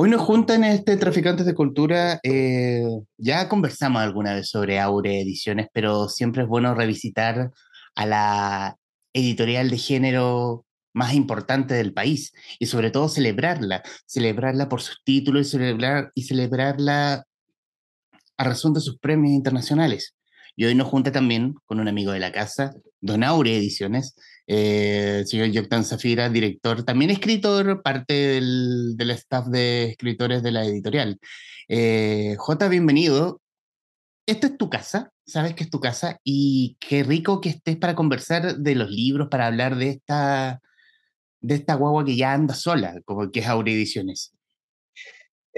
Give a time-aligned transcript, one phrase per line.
[0.00, 2.20] Hoy nos juntan este Traficantes de Cultura.
[2.22, 2.84] eh,
[3.16, 7.50] ya conversamos alguna vez sobre Aure Ediciones, pero siempre es bueno revisitar
[7.96, 8.76] a la
[9.12, 10.64] editorial de género
[10.94, 16.22] más importante del país y sobre todo celebrarla, celebrarla por sus títulos y, celebrar, y
[16.22, 17.24] celebrarla
[18.36, 20.14] a razón de sus premios internacionales.
[20.54, 24.14] Y hoy nos junta también con un amigo de la casa, Don Aure Ediciones,
[24.48, 30.64] eh, señor Yoctan Zafira, director, también escritor, parte del, del staff de escritores de la
[30.64, 31.18] editorial.
[31.68, 33.42] Eh, J, bienvenido.
[34.26, 37.94] Esta es tu casa, sabes que es tu casa, y qué rico que estés para
[37.94, 40.60] conversar de los libros, para hablar de esta,
[41.40, 44.32] de esta guagua que ya anda sola, como que es Aure Ediciones.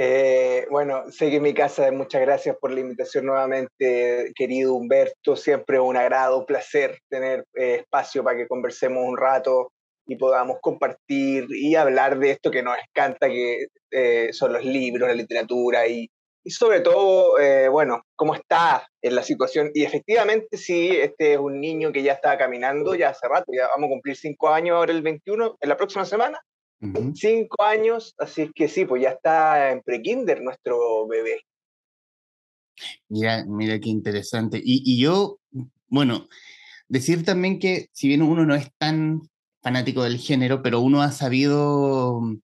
[0.02, 5.36] Eh, bueno, sé que mi casa, muchas gracias por la invitación nuevamente, querido Humberto.
[5.36, 9.72] Siempre un agrado, un placer tener eh, espacio para que conversemos un rato
[10.06, 15.06] y podamos compartir y hablar de esto que nos encanta, que eh, son los libros,
[15.06, 16.08] la literatura y,
[16.44, 19.70] y sobre todo, eh, bueno, cómo está en la situación.
[19.74, 23.68] Y efectivamente, sí, este es un niño que ya estaba caminando ya hace rato, ya
[23.68, 26.40] vamos a cumplir cinco años ahora el 21, en la próxima semana.
[27.14, 31.44] Cinco años, así es que sí, pues ya está en prekinder nuestro bebé.
[33.08, 34.58] Mira, mira qué interesante.
[34.64, 35.38] Y, y yo,
[35.88, 36.26] bueno,
[36.88, 39.20] decir también que si bien uno no es tan
[39.62, 42.40] fanático del género, pero uno ha sabido mm,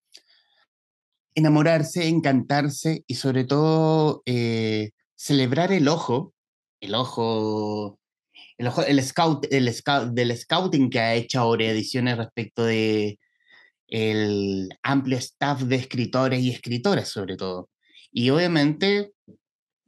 [1.34, 6.34] enamorarse, encantarse y sobre todo eh, celebrar el ojo,
[6.80, 7.98] el ojo,
[8.58, 13.18] el ojo, el scout, el scout, del scouting que ha hecho ahora Ediciones respecto de
[13.88, 17.68] el amplio staff de escritores y escritoras sobre todo.
[18.10, 19.12] Y obviamente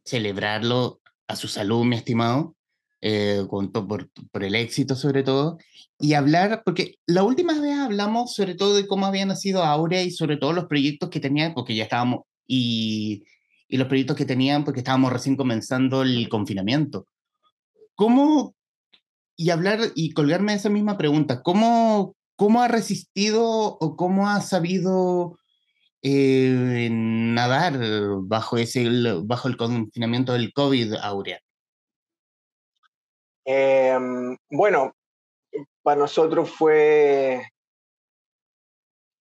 [0.05, 2.55] celebrarlo a su salud, mi estimado,
[3.01, 5.59] eh, con por, por el éxito sobre todo,
[6.01, 10.11] y hablar, porque la última vez hablamos sobre todo de cómo había nacido Aurea y
[10.11, 13.25] sobre todo los proyectos que tenían, porque ya estábamos, y,
[13.69, 17.07] y los proyectos que tenían, porque estábamos recién comenzando el confinamiento.
[17.95, 18.55] ¿Cómo,
[19.37, 25.37] y hablar y colgarme esa misma pregunta, ¿cómo, cómo ha resistido o cómo ha sabido
[26.03, 27.75] eh, nadar
[28.23, 28.89] bajo, ese,
[29.25, 31.41] bajo el confinamiento del COVID, Aurea?
[33.45, 34.93] Em, bueno,
[35.83, 37.43] para nosotros fue,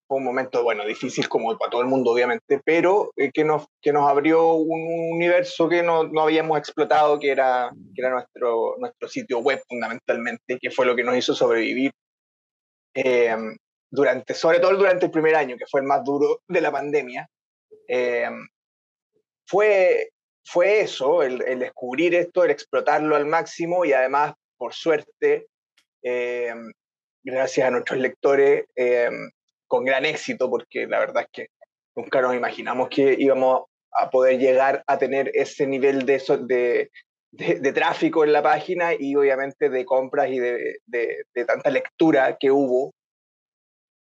[0.07, 3.66] fue un momento, bueno, difícil como para todo el mundo, obviamente, pero eh, que, nos,
[3.81, 8.75] que nos abrió un universo que no, no habíamos explotado, que era, que era nuestro,
[8.78, 11.91] nuestro sitio web fundamentalmente, que fue lo que nos hizo sobrevivir.
[12.97, 13.56] Em,
[13.91, 17.30] durante, sobre todo durante el primer año, que fue el más duro de la pandemia,
[17.88, 18.47] em,
[19.46, 20.09] fue,
[20.44, 25.47] fue eso, el, el descubrir esto, el explotarlo al máximo y además, por suerte,
[26.03, 26.53] eh,
[27.24, 29.09] gracias a nuestros lectores, eh,
[29.68, 31.47] con gran éxito, porque la verdad es que
[31.96, 36.90] nunca nos imaginamos que íbamos a poder llegar a tener ese nivel de, eso- de,
[37.31, 42.38] de- tráfico en la página y obviamente de compras y de, de- de tanta lectura
[42.39, 42.91] que hubo,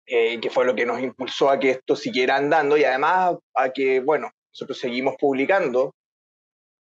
[0.05, 3.69] eh, que fue lo que nos impulsó a que esto siguiera andando y además a
[3.71, 5.93] que, bueno, nosotros seguimos publicando.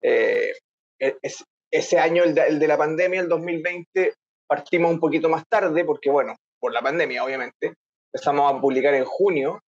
[0.02, 0.52] Eh,
[0.98, 4.14] es- ese año, el de, el de la pandemia, el 2020,
[4.48, 7.74] partimos un poquito más tarde, porque bueno, por la pandemia, obviamente,
[8.12, 9.60] empezamos a publicar en junio,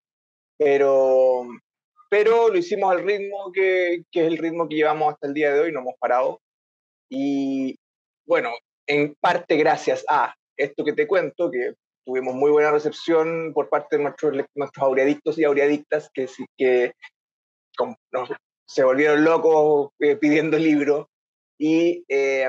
[0.58, 1.42] pero,
[2.10, 5.52] pero lo hicimos al ritmo que, que es el ritmo que llevamos hasta el día
[5.52, 6.40] de hoy, no hemos parado.
[7.14, 7.78] Y
[8.26, 8.52] bueno,
[8.86, 11.74] en parte gracias a esto que te cuento, que
[12.06, 16.92] tuvimos muy buena recepción por parte de nuestros, nuestros aureadictos y aureadictas que, que
[18.66, 21.06] se volvieron locos eh, pidiendo libros.
[21.58, 22.48] Y, eh,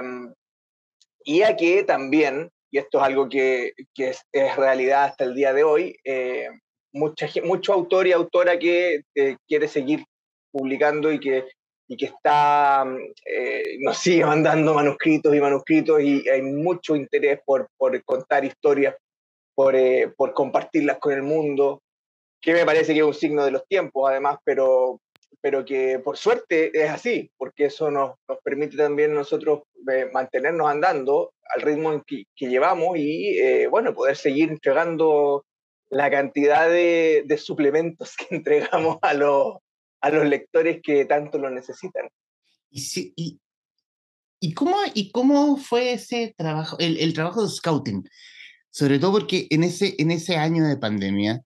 [1.26, 5.52] y a que también, y esto es algo que, que es, realidad hasta el día
[5.52, 6.48] de hoy, eh,
[6.94, 10.06] mucha, mucho autor y autora que eh, quiere seguir
[10.52, 11.50] publicando y que,
[11.88, 12.86] y que está,
[13.26, 18.96] eh, nos sigue mandando manuscritos y manuscritos y hay mucho interés por, por contar historias,
[19.54, 21.82] por, eh, por compartirlas con el mundo,
[22.42, 25.00] que me parece que es un signo de los tiempos además, pero,
[25.42, 30.70] pero que por suerte es así, porque eso nos, nos permite también nosotros eh, mantenernos
[30.70, 35.46] andando al ritmo en que, que llevamos y eh, bueno, poder seguir entregando
[35.90, 39.58] la cantidad de, de suplementos que entregamos a los,
[40.04, 42.10] a los lectores que tanto lo necesitan.
[42.70, 43.40] Y, sí, y,
[44.42, 48.10] ¿y, cómo, ¿Y cómo fue ese trabajo, el, trabajo de scouting?
[48.70, 51.42] Sobre todo porque en ese, en ese año de pandemia,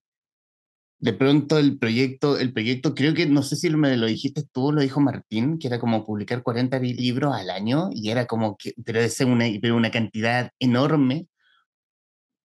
[0.98, 4.72] de pronto el proyecto, el proyecto, creo que, no sé si me lo dijiste tú,
[4.72, 8.74] lo dijo Martín, que era como publicar 40 libros al año, y era como que,
[8.84, 11.28] pero ser una, pero una cantidad enorme.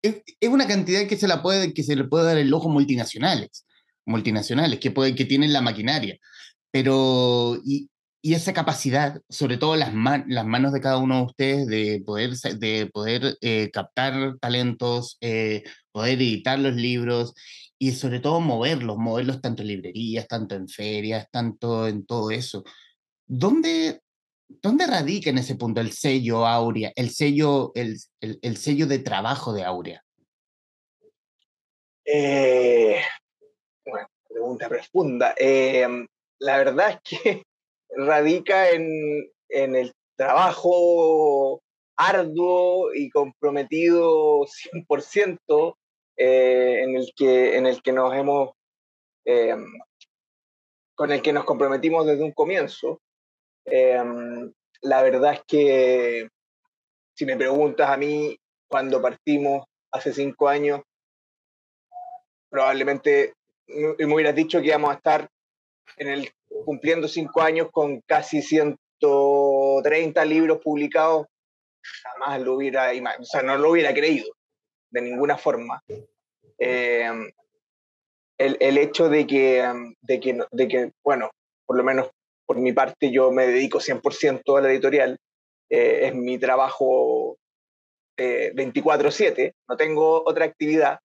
[0.03, 2.69] Es, es, una cantidad que se, la puede, que se le puede dar el ojo
[2.69, 3.65] multinacionales.
[4.07, 6.19] Multinacionales que, pueden, que tienen la maquinaria.
[6.71, 7.89] Pero, y,
[8.25, 9.93] y esa capacidad, sobre todo las,
[10.29, 15.65] las manos de cada uno de ustedes de poder, de poder eh, captar talentos, eh,
[15.91, 17.35] poder editar los libros
[17.81, 22.63] y sobre todo moverlos, moverlos tanto en librerías, tanto en ferias, tanto en todo eso.
[23.27, 24.03] ¿Dónde,
[24.49, 29.53] dónde radica en ese punto el sello Aurea, el sello, el, el, sello de trabajo
[29.53, 30.05] de Aurea?
[32.05, 33.01] Eh,
[34.43, 35.35] pregunta profunda.
[36.41, 37.43] la verdad es que
[37.91, 41.63] radica en, en el trabajo
[41.97, 45.77] arduo y comprometido 100%
[46.17, 48.51] eh, en, el que, en el que nos hemos,
[49.25, 49.55] eh,
[50.95, 53.01] con el que nos comprometimos desde un comienzo.
[53.65, 54.03] Eh,
[54.81, 56.29] la verdad es que
[57.15, 58.37] si me preguntas a mí
[58.69, 60.81] cuando partimos hace cinco años,
[62.51, 63.35] probablemente
[63.99, 65.29] me hubieras dicho que íbamos a estar
[65.97, 66.31] en el
[66.65, 71.27] cumpliendo cinco años con casi 130 libros publicados,
[72.03, 74.33] jamás lo hubiera, o sea, no lo hubiera creído
[74.91, 75.83] de ninguna forma.
[76.59, 77.31] Em,
[78.39, 79.65] el, el, hecho de que,
[80.01, 81.31] de, que, de que, bueno,
[81.67, 82.11] por lo menos
[82.47, 85.19] por mi parte yo me dedico 100% a la editorial,
[85.71, 87.39] eh, es mi trabajo
[88.17, 90.99] 24/7, eh, no tengo otra actividad.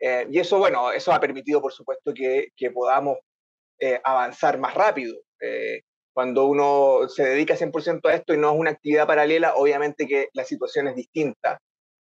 [0.00, 3.18] Eh, y eso, bueno, eso ha permitido, por supuesto, que, que podamos
[3.78, 5.16] eh, avanzar más rápido.
[5.40, 5.82] Eh,
[6.14, 10.28] cuando uno se dedica 100% a esto y no es una actividad paralela, obviamente que
[10.32, 11.60] la situación es distinta.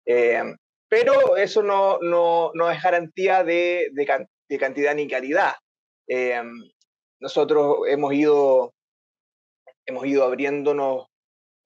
[0.05, 0.43] Eh,
[0.87, 5.55] pero eso no, no, no, es garantía de, de, cantidad ni calidad.
[7.19, 8.73] nosotros hemos ido,
[9.85, 11.07] hemos ido abriéndonos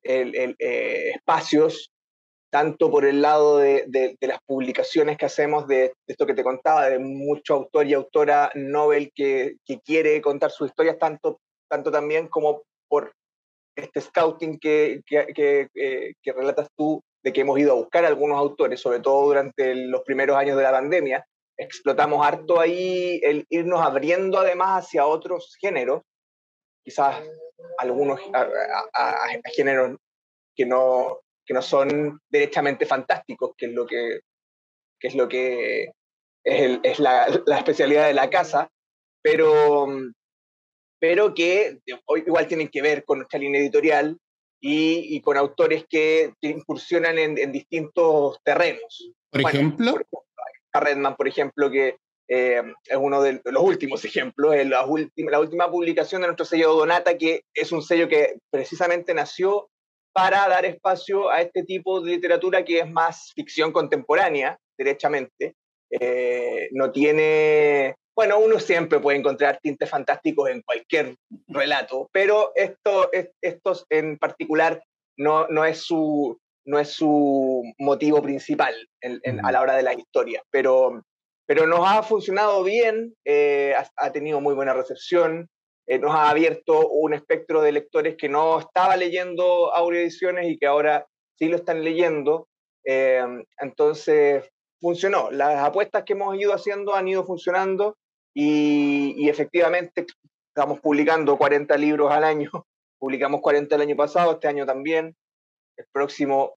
[0.01, 1.90] el, espacios
[2.51, 6.99] tanto por el lado de, las publicaciones que hacemos, de, esto que te contaba, de
[6.99, 9.55] mucho autor y autora novel que,
[9.85, 11.39] quiere contar sus historias, tanto,
[11.69, 13.13] tanto también como por
[13.75, 18.37] este scouting que, que, eh, que, relatas tú, de que hemos ido a buscar algunos
[18.37, 21.25] autores, sobre todo durante los primeros años de la pandemia.
[21.57, 26.01] Explotamos harto ahí el irnos abriendo además hacia otros géneros,
[26.83, 27.23] quizás
[27.77, 29.97] algunos a géneros
[30.55, 31.19] que no,
[31.51, 34.21] que no son derechamente fantásticos, que es lo que,
[35.01, 35.91] es, lo que
[36.45, 37.25] es, la,
[37.57, 38.71] especialidad de la casa,
[39.21, 39.85] pero,
[40.97, 41.79] pero que
[42.25, 44.17] igual tienen que ver con nuestra línea editorial
[44.61, 49.11] y, con autores que incursionan en, distintos terrenos.
[49.29, 49.95] Por ejemplo.
[50.73, 51.97] Redman, por ejemplo, que
[52.29, 56.45] eh, es uno de los últimos ejemplos, es la, última, la última publicación de nuestro
[56.45, 59.67] sello Donata, que es un sello que precisamente nació
[60.13, 65.55] para dar espacio a este tipo de literatura que es más ficción contemporánea, derechamente.
[65.89, 71.15] Eh, no tiene, bueno, uno siempre puede encontrar tintes fantásticos en cualquier
[71.47, 73.09] relato, pero esto,
[73.41, 74.81] estos en particular
[75.17, 78.73] no, no, es su, no es su motivo principal
[79.43, 81.03] a la hora de la historia, pero,
[81.45, 85.49] pero nos ha funcionado bien, eh, ha, tenido muy buena recepción,
[85.91, 90.65] eh, nos ha abierto un espectro de lectores que no estaba leyendo Ediciones y que
[90.65, 91.05] ahora
[91.37, 92.47] sí lo están leyendo.
[92.85, 93.21] Eh,
[93.57, 94.49] entonces,
[94.79, 95.29] funcionó.
[95.31, 97.97] Las apuestas que hemos ido haciendo han ido funcionando
[98.33, 100.05] y, efectivamente
[100.55, 102.49] estamos publicando 40 libros al año.
[102.97, 105.13] Publicamos 40 el año pasado, este año también.
[105.75, 106.55] El próximo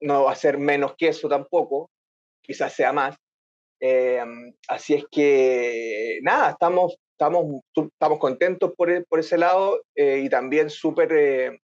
[0.00, 1.90] no va a ser menos que eso tampoco,
[2.42, 3.16] quizás sea más.
[3.78, 4.20] Eh,
[4.66, 10.28] así es que, nada, estamos estamos, estamos contentos por, e, por ese lado eh, y
[10.28, 11.60] también súper eh,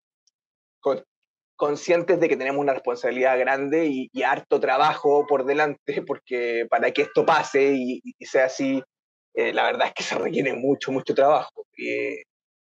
[1.57, 7.03] conscientes de que tenemos una responsabilidad grande y, harto trabajo por delante, porque para que
[7.03, 8.83] esto pase y, sea así,
[9.35, 11.67] eh, la verdad es que se requiere mucho, mucho trabajo.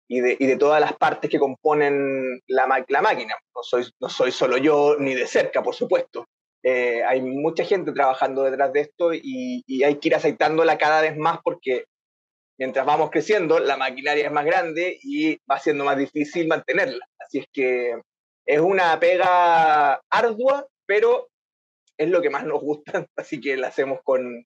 [0.10, 3.36] y, de, y de todas las partes que componen la, la máquina.
[3.54, 6.26] No soy, no soy solo yo, ni de cerca, por supuesto.
[6.64, 11.16] hay mucha gente trabajando detrás de esto y, y, hay que ir aceitándola cada vez
[11.18, 11.86] más porque
[12.58, 17.08] mientras vamos creciendo, la maquinaria es más grande y va siendo más difícil mantenerla.
[17.20, 18.00] Así es que
[18.46, 21.30] es una pega ardua, pero
[21.98, 24.46] es lo que más nos gusta, así que la hacemos con,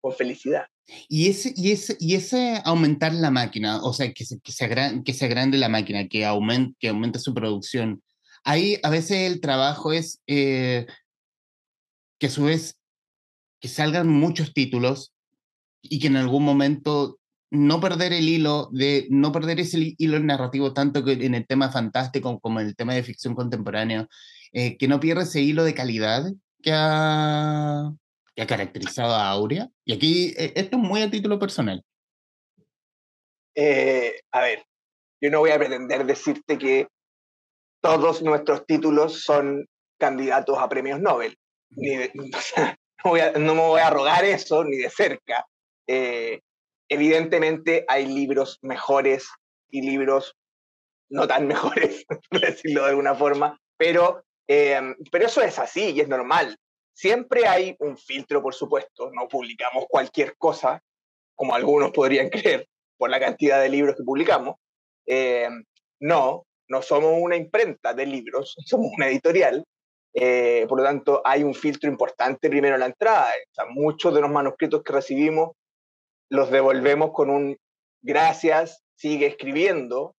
[0.00, 0.66] con felicidad.
[1.08, 4.68] Y ese, y, ese, y ese aumentar la máquina, o sea, que se, que se,
[5.04, 8.02] que se agrande la máquina, que aumente, que aumente su producción,
[8.44, 10.86] ahí a veces el trabajo es eh,
[12.18, 12.76] que a su vez
[13.60, 15.12] que salgan muchos títulos
[15.82, 17.18] y que en algún momento
[17.50, 21.70] no perder el hilo, de no perder ese hilo narrativo tanto que en el tema
[21.70, 24.06] fantástico como en el tema de ficción contemporánea,
[24.52, 26.24] eh, que no pierda ese hilo de calidad
[26.62, 27.92] que ha,
[28.34, 29.68] que ha caracterizado a Aurea.
[29.84, 31.82] Y aquí, eh, esto es muy a título personal.
[33.54, 34.64] Eh, a ver,
[35.20, 36.88] yo no voy a pretender decirte que
[37.80, 39.66] todos nuestros títulos son
[39.98, 41.38] candidatos a premios Nobel.
[43.04, 45.46] no, me voy a rogar eso ni de cerca.
[45.86, 46.40] Eh,
[46.88, 49.28] evidentemente hay libros mejores
[49.70, 50.36] y libros
[51.08, 56.00] no tan mejores, por decirlo de alguna forma, pero, eh, pero eso es así y
[56.00, 56.56] es normal.
[56.94, 60.82] Siempre hay un filtro, por supuesto, no publicamos cualquier cosa,
[61.34, 62.66] como algunos podrían creer,
[62.96, 64.56] por la cantidad de libros que publicamos.
[65.06, 65.48] Eh,
[66.00, 69.64] no, no somos una imprenta de libros, somos una editorial.
[70.18, 73.30] Eh, por lo tanto, hay un filtro importante primero en la entrada.
[73.68, 75.50] muchos de los manuscritos que recibimos
[76.30, 77.56] los devolvemos con un
[78.02, 80.14] gracias, sigue escribiendo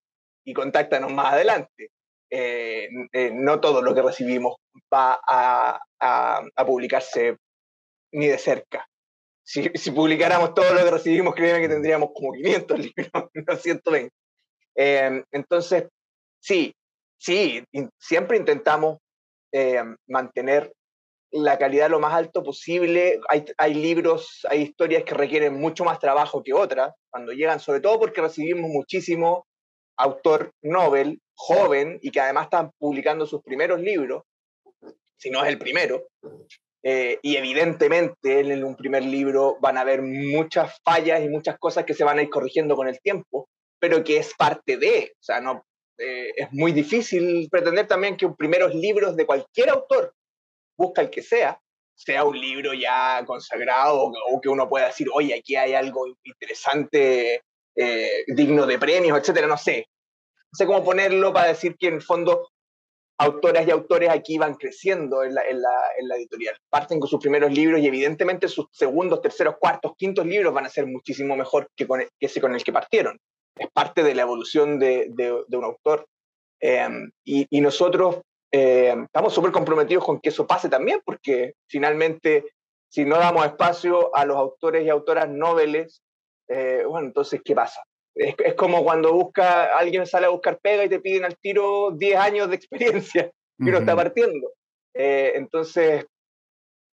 [0.45, 1.89] y contáctanos más adelante.
[2.29, 2.89] Eh,
[3.33, 4.55] no todo lo que recibimos
[4.93, 5.79] va a,
[6.65, 7.37] publicarse
[8.11, 8.87] ni de cerca.
[9.43, 14.13] Si, publicáramos todo lo que recibimos, créeme que tendríamos como 500 libros, no 120.
[14.75, 15.87] Eh, entonces,
[16.39, 16.73] sí,
[17.17, 17.63] sí,
[17.97, 18.97] siempre intentamos
[19.53, 20.73] eh, mantener
[21.31, 23.19] la calidad lo más alto posible.
[23.29, 27.81] Hay, hay, libros, hay historias que requieren mucho más trabajo que otras cuando llegan, sobre
[27.81, 29.45] todo porque recibimos muchísimo
[29.97, 34.23] autor Nobel joven y que además están publicando sus primeros libros
[35.17, 36.07] si no es el primero.
[36.83, 41.85] Eh, y evidentemente en un primer libro van a haber muchas fallas y muchas cosas
[41.85, 45.23] que se van a ir corrigiendo con el tiempo, pero que es parte de, o
[45.23, 45.65] sea, no,
[45.97, 50.13] eh, es muy difícil pretender también que primeros libros de cualquier autor,
[50.77, 51.59] busca el que sea,
[51.95, 57.41] sea un libro ya consagrado o, que uno pueda decir, oye, aquí hay algo interesante,
[57.75, 59.87] eh, digno de premios, etcétera, no sé.
[60.51, 62.49] No sé cómo ponerlo para decir que en el fondo
[63.19, 66.55] autoras y autores aquí van creciendo en la, en, la, en la, editorial.
[66.69, 70.69] Parten con sus primeros libros y evidentemente sus segundos, terceros, cuartos, quintos libros van a
[70.69, 73.19] ser muchísimo mejor que, con, que ese con el que partieron.
[73.55, 76.07] Es parte de la evolución de, de, de un autor.
[76.59, 76.87] Eh,
[77.23, 82.45] y, y, nosotros eh, estamos súper comprometidos con que eso pase también, porque finalmente,
[82.89, 86.01] si no damos espacio a los autores y autoras noveles,
[86.47, 87.83] eh, bueno, entonces, ¿qué pasa?
[88.15, 91.91] Es, es, como cuando busca, alguien sale a buscar pega y te piden al tiro
[91.91, 94.53] 10 años de experiencia y uno está partiendo.
[94.93, 96.05] Eh, entonces,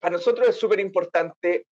[0.00, 1.66] para nosotros es súper importante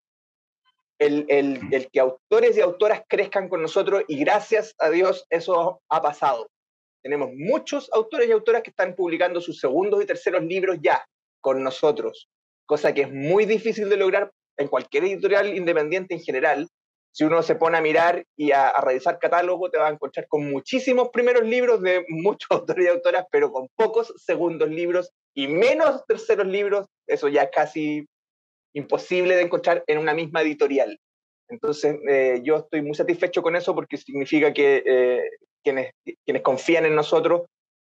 [1.00, 5.80] el, el, el, que autores y autoras crezcan con nosotros y gracias a Dios eso
[5.88, 6.48] ha pasado.
[7.02, 11.04] Tenemos muchos autores y autoras que están publicando sus segundos y terceros libros ya
[11.40, 12.28] con nosotros,
[12.66, 16.68] cosa que es muy difícil de lograr en cualquier editorial independiente en general,
[17.12, 20.28] si uno se pone a mirar y a, a, revisar catálogo, te va a encontrar
[20.28, 25.48] con muchísimos primeros libros de muchos autores y autoras, pero con pocos segundos libros y
[25.48, 26.86] menos terceros libros.
[27.06, 28.06] Eso ya es casi
[28.74, 30.98] imposible de encontrar en una misma editorial.
[31.48, 35.30] Entonces, eh, yo estoy muy satisfecho con eso porque significa que eh,
[35.62, 35.92] quienes,
[36.24, 37.42] quienes confían en nosotros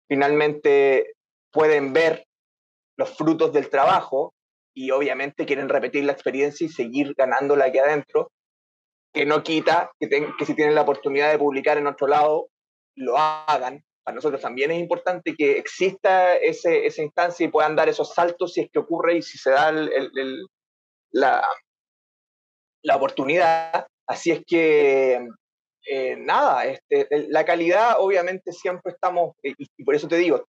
[0.07, 1.13] finalmente
[1.51, 2.25] pueden ver
[2.97, 4.33] los frutos del trabajo
[4.73, 8.31] y obviamente quieren repetir la experiencia y seguir ganándola aquí adentro
[9.13, 12.47] que no quita que, que si tienen la oportunidad de publicar en otro lado,
[12.95, 13.83] lo hagan.
[14.03, 18.53] Para nosotros también es importante que exista ese, esa instancia y puedan dar esos saltos
[18.53, 20.47] si es que ocurre y si se da el, el, el,
[21.11, 21.45] la,
[22.83, 23.85] la oportunidad.
[24.07, 25.27] Así es que,
[25.89, 30.45] eh, nada, este, la calidad obviamente siempre estamos, y, y por eso te digo,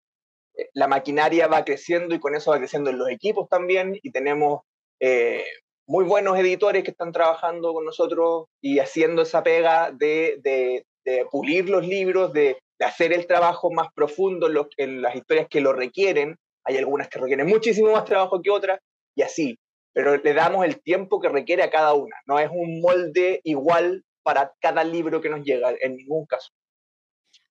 [0.55, 4.11] eh, la maquinaria va creciendo y con eso va creciendo en los equipos también y
[4.11, 4.61] tenemos
[4.99, 5.43] eh,
[5.87, 10.85] muy buenos editores que están trabajando con nosotros y haciendo esa pega de,
[11.31, 16.37] pulir los libros, de, hacer el trabajo más profundo en, las historias que lo requieren.
[16.65, 18.79] Hay algunas que requieren muchísimo más trabajo que otras
[19.15, 19.57] y así,
[19.93, 22.15] pero le damos el tiempo que requiere a cada una.
[22.25, 26.51] No es un molde igual para cada libro que nos llega, en ningún caso.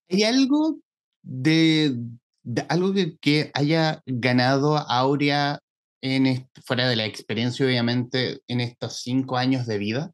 [0.09, 0.79] ¿Hay algo
[1.23, 1.95] de,
[2.43, 5.61] de algo que, que haya ganado Aurea
[6.01, 10.13] en fuera de la experiencia, obviamente, en estos cinco años de vida?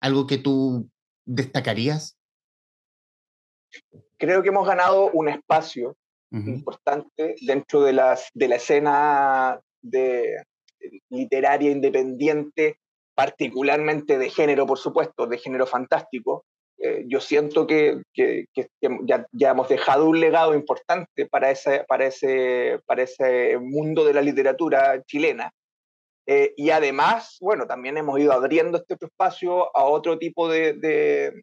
[0.00, 0.88] ¿Algo que tú
[1.24, 2.16] destacarías?
[4.18, 5.96] Creo que hemos ganado un espacio
[6.30, 6.48] uh -huh.
[6.48, 10.36] importante dentro de, las, de la escena de,
[11.10, 12.78] literaria independiente,
[13.14, 16.44] particularmente de género, por supuesto, de género fantástico.
[16.78, 18.46] Eh, yo siento que, que,
[19.06, 24.14] ya, ya, hemos dejado un legado importante para ese, para ese, para ese mundo de
[24.14, 25.52] la literatura chilena.
[26.26, 31.42] Eh, y además, bueno, también hemos ido abriendo este espacio a otro tipo de, de,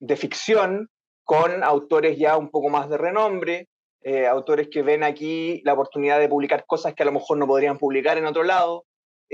[0.00, 0.88] de ficción
[1.24, 3.68] con autores ya un poco más de renombre,
[4.04, 7.46] eh, autores que ven aquí la oportunidad de publicar cosas que a lo mejor no
[7.46, 8.84] podrían publicar en otro lado.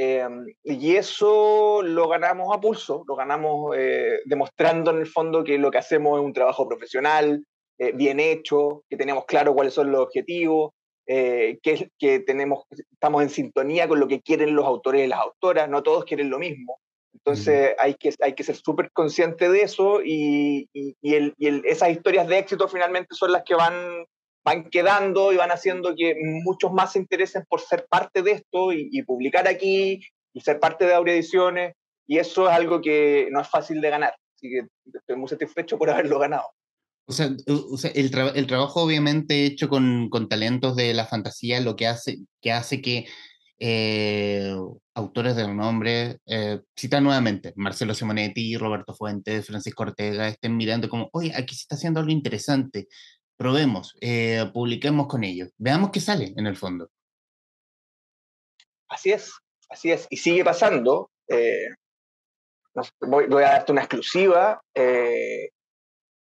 [0.00, 5.58] Em, y eso lo ganamos a pulso, lo ganamos eh, demostrando en el fondo que
[5.58, 7.44] lo que hacemos es un trabajo profesional,
[7.78, 10.70] eh, bien hecho, que tenemos claro cuáles son los objetivos,
[11.04, 12.62] eh, que, que tenemos,
[12.92, 16.30] estamos en sintonía con lo que quieren los autores y las autoras, no todos quieren
[16.30, 16.78] lo mismo.
[17.12, 21.62] Entonces hay, que, hay que ser súper consciente de eso y, y, el, y el,
[21.64, 24.06] esas historias de éxito finalmente son las que van
[24.48, 28.72] van quedando y van haciendo que muchos más se interesen por ser parte de esto
[28.72, 30.00] y, publicar aquí
[30.32, 31.74] y ser parte de Aurea Ediciones.
[32.06, 34.14] Y eso es algo que no es fácil de ganar.
[34.34, 34.62] Así que
[34.96, 36.46] estoy muy satisfecho por haberlo ganado.
[37.06, 37.26] O sea,
[37.94, 42.52] el, el, trabajo obviamente hecho con, con, talentos de la fantasía, lo que hace que,
[42.52, 43.06] hace que
[43.58, 44.54] eh,
[44.94, 51.08] autores de renombre, eh, cita nuevamente, Marcelo Simonetti, Roberto Fuentes, Francisco Ortega, estén mirando como,
[51.12, 52.88] oye, aquí se está haciendo algo interesante,
[53.38, 56.90] probemos, eh, publiquemos con ellos, veamos qué sale en el fondo.
[58.88, 59.32] Así es,
[59.70, 61.10] así es, y sigue pasando.
[61.28, 61.68] Eh,
[63.00, 64.60] voy, a darte una exclusiva.
[64.74, 65.50] Eh,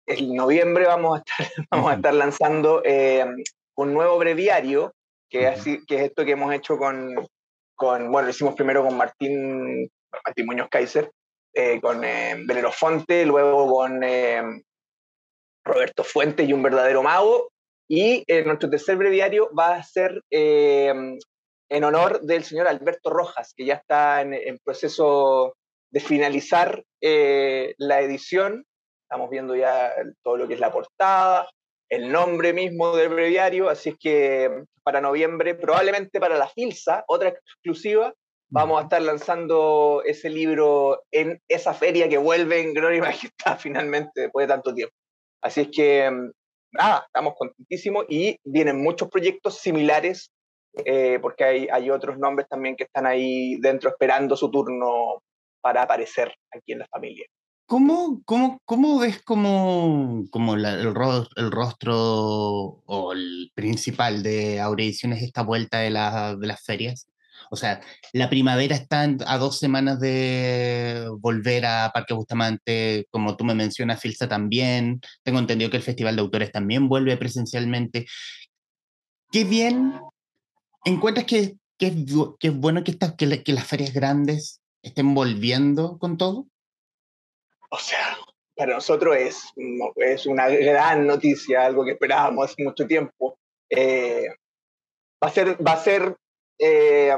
[0.07, 2.83] en noviembre vamos a estar, vamos a estar lanzando
[3.77, 4.93] un nuevo breviario,
[5.31, 7.15] que, es así, que es esto que hemos hecho con,
[7.77, 9.89] con, bueno, lo hicimos primero con Martín,
[10.27, 11.11] Martín Muñoz Kaiser,
[11.81, 14.03] con Venero Fonte, luego con
[15.65, 17.51] Roberto Fuentes y un verdadero mago.
[17.89, 20.93] Y eh, nuestro tercer breviario va a ser eh,
[21.69, 25.55] en honor del señor Alberto Rojas, que ya está en, proceso
[25.91, 28.65] de finalizar eh, la edición.
[29.03, 29.93] Estamos viendo ya
[30.23, 31.49] todo lo que es la portada,
[31.91, 37.29] el nombre mismo del breviario, así es que para noviembre, probablemente para la FILSA, otra
[37.29, 38.13] exclusiva,
[38.49, 43.59] vamos a estar lanzando ese libro en esa feria que vuelve en Gloria y Majestad
[43.59, 44.95] finalmente después de tanto tiempo.
[45.45, 46.31] Así es que, mm,
[46.73, 50.31] nada, estamos contentísimos y vienen muchos proyectos similares,
[50.87, 55.23] eh, porque hay, hay otros nombres también que están ahí dentro esperando su turno
[55.61, 57.27] para aparecer aquí en la familia.
[57.67, 61.95] ¿Cómo, cómo, cómo ves como, como el, rostro
[62.87, 67.07] o el principal de Aurediciones esta vuelta de, la, de las ferias?
[67.55, 67.81] O sea,
[68.13, 74.01] la primavera está a dos semanas de volver a Parque Bustamante, como tú me mencionas,
[74.01, 75.01] Filsa también.
[75.23, 78.07] Tengo entendido que el Festival de Autores también vuelve presencialmente.
[79.31, 80.01] Qué bien.
[80.85, 81.87] ¿Encuentras que, que,
[82.41, 86.49] es, bueno que, estas, que las ferias grandes estén volviendo con todo?
[87.71, 88.19] O sea,
[88.57, 89.45] para nosotros es,
[89.95, 93.39] es una gran noticia, algo que esperábamos hace mucho tiempo.
[93.71, 94.27] Eh,
[95.23, 96.17] va, a ser, va a ser
[96.59, 97.15] eh,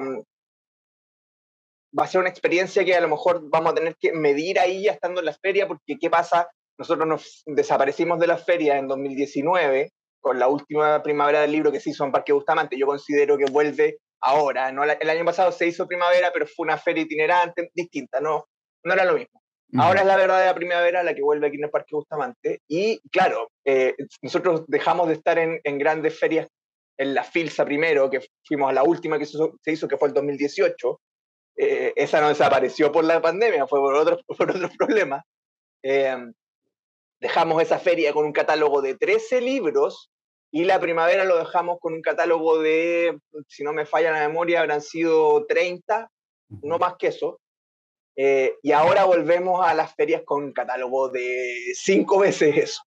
[1.99, 4.85] va a ser una experiencia que a lo mejor vamos a tener que medir ahí
[4.85, 6.49] ya estando en la feria, porque ¿qué pasa?
[6.79, 11.81] Nosotros nos desaparecimos de la feria en 2019, con la última primavera del libro que
[11.81, 12.79] se hizo en Parque Bustamante.
[12.79, 14.73] Yo considero que vuelve ahora.
[14.73, 14.85] ¿no?
[14.85, 18.47] El año pasado se hizo primavera, pero fue una feria itinerante, distinta, no,
[18.85, 19.41] no era lo mismo.
[19.79, 22.61] Ahora es la verdadera primavera la que vuelve aquí en el Parque Bustamante.
[22.69, 26.47] Y claro, eh, nosotros dejamos de estar en, en, grandes ferias
[26.99, 30.15] en la FILSA primero, que fuimos a la última que se hizo, que fue el
[30.15, 31.01] 2018,
[31.59, 35.25] eh, esa no desapareció por la pandemia, fue por otros, por otros problemas.
[35.83, 36.33] Em,
[37.21, 40.11] dejamos esa feria con un catálogo de 13 libros
[40.51, 44.61] y la primavera lo dejamos con un catálogo de, si no me falla la memoria,
[44.61, 46.11] habrán sido 30,
[46.63, 47.41] no más que eso.
[48.19, 52.83] Eh, y ahora volvemos a las ferias con un catálogo de cinco veces eso.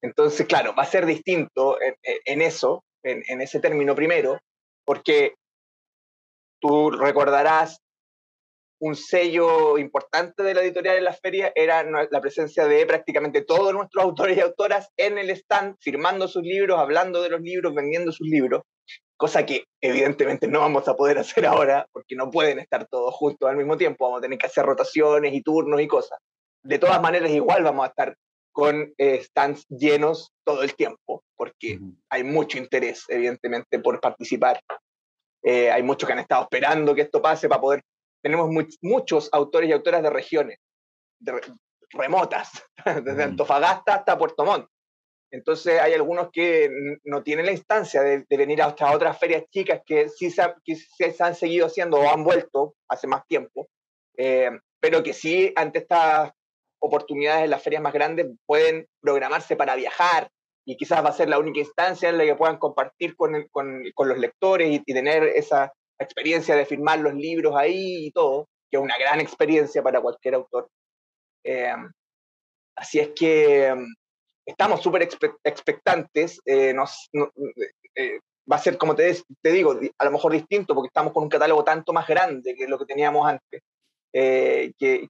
[0.00, 4.38] Entonces, claro, va a ser distinto en eso, en, ese término primero,
[4.84, 5.34] porque
[6.60, 7.80] tú recordarás
[8.80, 13.72] un sello importante de la editorial en la feria era la presencia de prácticamente todos
[13.72, 18.10] nuestros autores y autoras en el stand, firmando sus libros, hablando de los libros, vendiendo
[18.10, 18.62] sus libros,
[19.16, 23.48] cosa que evidentemente no vamos a poder hacer ahora porque no pueden estar todos juntos
[23.48, 26.18] al mismo tiempo, vamos a tener que hacer rotaciones y turnos y cosas.
[26.64, 28.16] De todas maneras, igual vamos a estar
[28.52, 34.60] con eh, stands llenos todo el tiempo, porque hay mucho interés, evidentemente, por participar.
[35.42, 37.82] Eh, hay muchos que han estado esperando que esto pase para poder...
[38.22, 38.48] Tenemos
[38.82, 40.58] muchos autores y autoras de regiones
[41.92, 42.50] remotas,
[43.04, 44.66] desde Antofagasta hasta Puerto Montt.
[45.30, 46.70] Entonces hay algunos que
[47.04, 50.76] no tienen la instancia de, venir a estas otras ferias chicas que sí se, que
[50.76, 53.68] se, han seguido haciendo o han vuelto hace más tiempo,
[54.18, 56.32] eh, pero que sí ante estas
[56.82, 60.28] oportunidades en las ferias más grandes pueden programarse para viajar
[60.64, 63.82] y quizás va a ser la única instancia en la que puedan compartir con, con,
[63.94, 68.76] con los lectores y, tener esa experiencia de firmar los libros ahí y todo, que
[68.76, 70.68] es una gran experiencia para cualquier autor.
[71.44, 71.72] Eh,
[72.76, 73.86] así es que em,
[74.46, 75.08] estamos súper
[75.44, 76.40] expectantes.
[76.44, 77.08] Eh, nos,
[77.96, 81.24] eh, va a ser, como te, te digo, a lo mejor distinto porque estamos con
[81.24, 83.62] un catálogo tanto más grande que lo que teníamos antes.
[84.14, 85.08] Eh, que,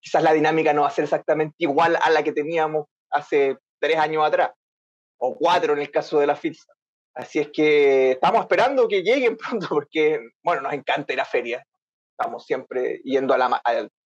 [0.00, 3.96] quizás la dinámica no va a ser exactamente igual a la que teníamos hace tres
[3.96, 4.50] años atrás,
[5.18, 6.72] o cuatro en el caso de la FILSA.
[7.14, 11.62] Así es que estamos esperando que lleguen pronto porque, bueno, nos encanta ir a ferias.
[12.18, 13.62] Estamos siempre yendo a la,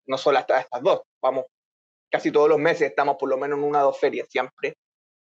[0.07, 1.47] no solo hasta estas dos, vamos
[2.11, 4.75] casi todos los meses, estamos por lo menos en una o dos ferias siempre,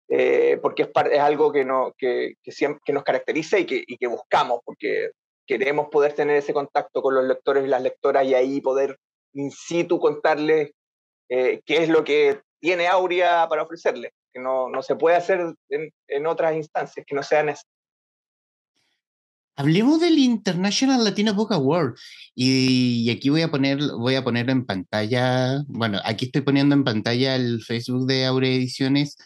[0.09, 2.51] eh, porque es, algo que, no, que, que,
[2.83, 5.11] que nos caracteriza y que, y que buscamos, porque
[5.45, 8.97] queremos poder tener ese contacto con los lectores y las lectoras y ahí poder
[9.33, 10.71] in situ contarles
[11.29, 15.39] eh, qué es lo que tiene Aurea para ofrecerles, que no, no se puede hacer
[15.69, 17.65] en, en, otras instancias que no sean esas.
[19.55, 21.95] Hablemos del International Latino Book Award
[22.35, 26.75] y, y, aquí voy a poner voy a poner en pantalla, bueno, aquí estoy poniendo
[26.75, 29.17] en pantalla el Facebook de Aurea Ediciones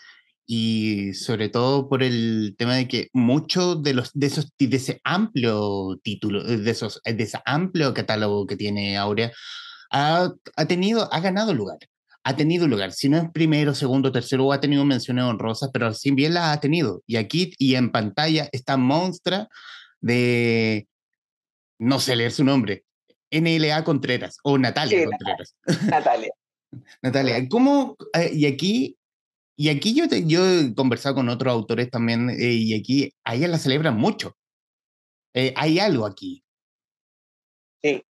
[0.48, 5.02] y sobre todo por el tema de que muchos de los de esos de ese
[5.04, 9.32] amplio título de esos de ese amplio catálogo que tiene Aurea
[9.92, 11.80] ha, ha tenido ha ganado lugar
[12.26, 12.92] ha tenido lugar.
[12.92, 16.60] Si no es primero segundo tercero ha tenido menciones honrosas pero si bien las ha
[16.60, 19.48] tenido y aquí y en pantalla está Monstra
[20.02, 20.88] de
[21.80, 22.84] no sé leer su nombre
[23.32, 25.56] NLA Contreras o Natalia sí, Contreras.
[25.88, 26.32] Natalia.
[27.02, 28.98] Natalia cómo eh, y aquí
[29.58, 33.36] y aquí yo, te, yo he conversado con otros autores también, eh, y aquí a
[33.36, 34.36] ella la celebran mucho.
[35.34, 36.44] Eh, hay algo aquí.
[37.84, 38.02] Sí.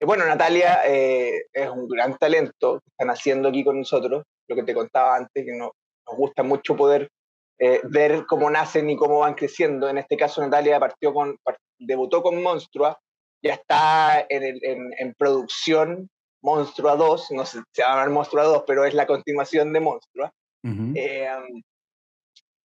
[0.00, 4.62] Bueno, Natalia eh, es un gran talento que están haciendo aquí con nosotros, lo que
[4.62, 5.72] te contaba antes, que no,
[6.06, 7.10] nos gusta mucho poder
[7.58, 9.88] eh, ver cómo nacen y cómo van creciendo.
[9.88, 11.36] En este caso, Natalia partió con,
[11.78, 12.98] debutó con Monstrua,
[13.42, 16.08] ya está en, el, en, en producción
[16.42, 20.32] Monstrua 2, no sé, se llama Monstrua 2, pero es la continuación de Monstrua.
[20.62, 20.92] Uh -huh.
[20.96, 21.28] eh,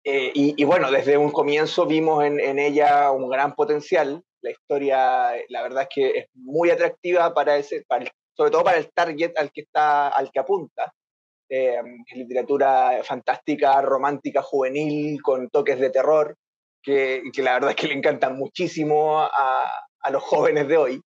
[0.06, 4.22] eh, y, y, bueno, desde un comienzo vimos en, en, ella un gran potencial.
[4.42, 8.64] La historia, la verdad es que es muy atractiva para ese, para el, sobre todo
[8.64, 10.94] para el target al que está, al que apunta.
[11.50, 11.80] Eh,
[12.16, 16.36] literatura fantástica, romántica, juvenil, con toques de terror,
[16.82, 21.02] que, que, la verdad es que le encantan muchísimo a, a los jóvenes de hoy.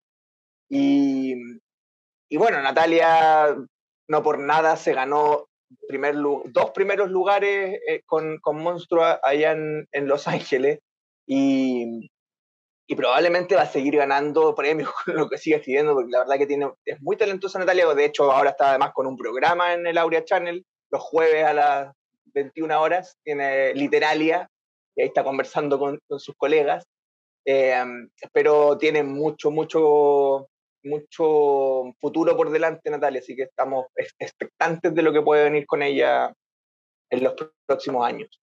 [0.71, 1.35] Y,
[2.29, 3.57] y bueno, Natalia
[4.09, 5.49] no por nada se ganó
[5.89, 8.65] primer, dos primeros lugares eh, con, con
[9.23, 10.81] allá en, en Los Ángeles
[11.27, 12.11] y,
[12.87, 16.39] y, probablemente va a seguir ganando premios con lo que sigue escribiendo, porque la verdad
[16.39, 19.87] que tiene, es muy talentosa Natalia, de hecho ahora está además con un programa en
[19.87, 21.93] el Aurea Channel, los jueves a las
[22.27, 24.49] 21 horas, tiene Literalia,
[24.95, 26.85] y ahí está conversando con, con sus colegas,
[27.45, 27.83] eh,
[28.33, 30.49] pero tiene mucho, mucho
[30.87, 33.87] mucho futuro por delante, Natalia, así que estamos
[34.19, 36.33] expectantes de lo que puede venir con ella
[37.11, 37.35] en los
[37.67, 38.41] próximos años.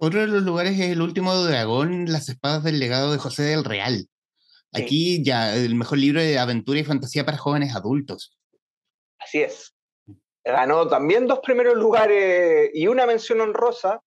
[0.00, 3.64] Otro de los lugares es el último dragón, Las espadas del legado de José del
[3.64, 4.06] Real.
[4.72, 8.38] Aquí ya el mejor libro de aventura y fantasía para jóvenes adultos.
[9.18, 9.74] Así es.
[10.44, 14.00] Ganó también dos primeros lugares y una mención honrosa.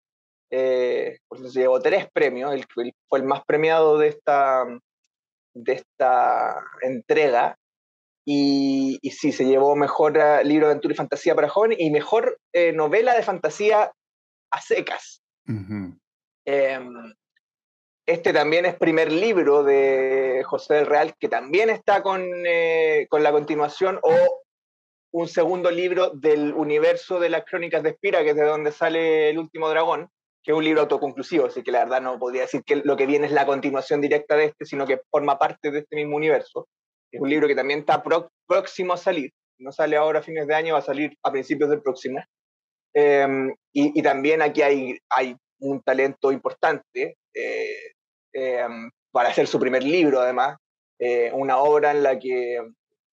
[0.51, 1.19] Eh,
[1.51, 2.53] se llevó tres premios.
[2.53, 4.65] El, el, fue el más premiado de esta,
[5.55, 7.57] de esta entrega.
[8.27, 11.91] Y, y sí, se llevó mejor uh, libro de aventura y fantasía para jóvenes y
[11.91, 13.93] mejor eh, novela de fantasía
[14.53, 15.23] a secas.
[15.49, 15.99] Uh -huh.
[16.47, 16.81] eh,
[18.07, 23.23] este también es primer libro de José del Real, que también está con, eh, con
[23.23, 24.43] la continuación, o
[25.13, 29.31] un segundo libro del universo de las crónicas de Espira, que es de donde sale
[29.31, 30.09] El último dragón,
[30.43, 33.07] que es un libro autoconclusivo, así que la verdad no podría decir que lo que
[33.07, 36.69] viene es la continuación directa de este, sino que forma parte de este mismo universo.
[37.13, 38.03] Es un libro que también está
[38.47, 41.69] próximo a salir, no sale ahora a fines de año, va a salir a principios
[41.71, 42.23] del próximo.
[42.95, 43.27] Eh,
[43.73, 47.93] y, y, también aquí hay, hay un talento importante eh,
[48.33, 48.67] eh,
[49.13, 50.57] para hacer su primer libro, además,
[50.99, 52.61] eh, una obra en la que,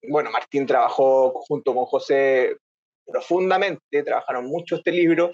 [0.09, 2.57] bueno, Martín trabajó junto con José
[3.05, 5.31] profundamente, trabajaron mucho este libro,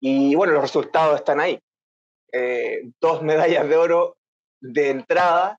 [0.00, 1.58] y bueno, los resultados están ahí.
[2.32, 4.16] Eh, dos medallas de oro
[4.60, 5.58] de entrada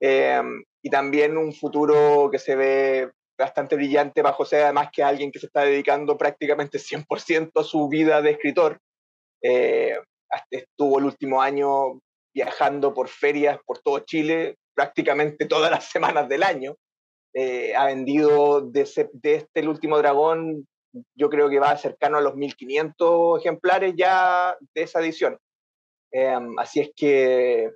[0.00, 0.42] eh,
[0.82, 5.38] y también un futuro que se ve bastante brillante para José, además que alguien que
[5.38, 8.78] se está dedicando prácticamente 100% a su vida de escritor.
[9.42, 9.96] Eh,
[10.50, 12.00] estuvo el último año
[12.34, 16.76] viajando por ferias por todo Chile, prácticamente todas las semanas del año.
[17.34, 20.66] Eh, ha vendido de, ese, de, este El último dragón
[21.14, 25.38] yo creo que va cercano a los 1500 ejemplares ya de esa edición.
[26.12, 27.70] Eh, así es que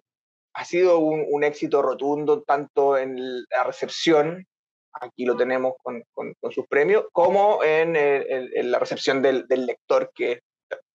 [0.55, 4.46] ha sido un, un, éxito rotundo tanto en la recepción,
[4.92, 9.66] aquí lo tenemos con, con, con sus premios, como en, en la recepción del, del
[9.66, 10.40] lector, que,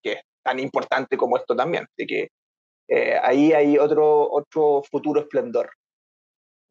[0.02, 1.86] que, es tan importante como esto también.
[1.92, 2.30] Así que
[2.88, 5.70] eh, ahí hay otro, otro futuro esplendor.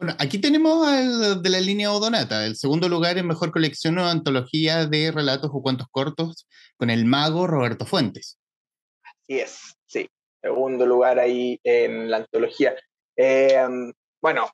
[0.00, 2.46] Bueno, aquí tenemos al de la línea Odonata.
[2.46, 7.04] El segundo lugar en mejor colección o antología de relatos o cuentos cortos con el
[7.04, 8.38] mago Roberto Fuentes.
[9.04, 10.08] Así es, sí.
[10.40, 12.74] Segundo lugar ahí en la antología.
[13.14, 13.62] Eh,
[14.22, 14.48] bueno,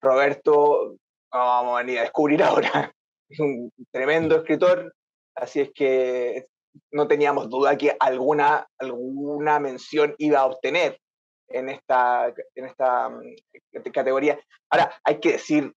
[0.00, 0.96] Roberto,
[1.32, 2.94] vamos a venir a descubrir ahora.
[3.28, 4.94] Es un tremendo escritor,
[5.34, 6.46] así es que
[6.92, 11.00] no teníamos duda que alguna, alguna mención iba a obtener
[11.48, 14.38] en esta, en esta mm, categoría.
[14.70, 15.72] Ahora, hay que decir,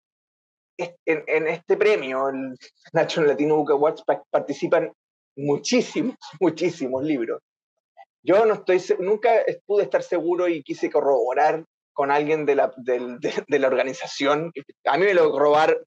[0.79, 2.55] en, este premio, el
[2.93, 4.93] National Latino Book Awards, participan
[5.37, 7.41] muchísimos, muchísimos libros.
[8.23, 9.31] Yo no estoy, nunca
[9.65, 14.53] pude estar seguro y quise corroborar con alguien de la, de, la organización.
[14.85, 15.33] A mí me lo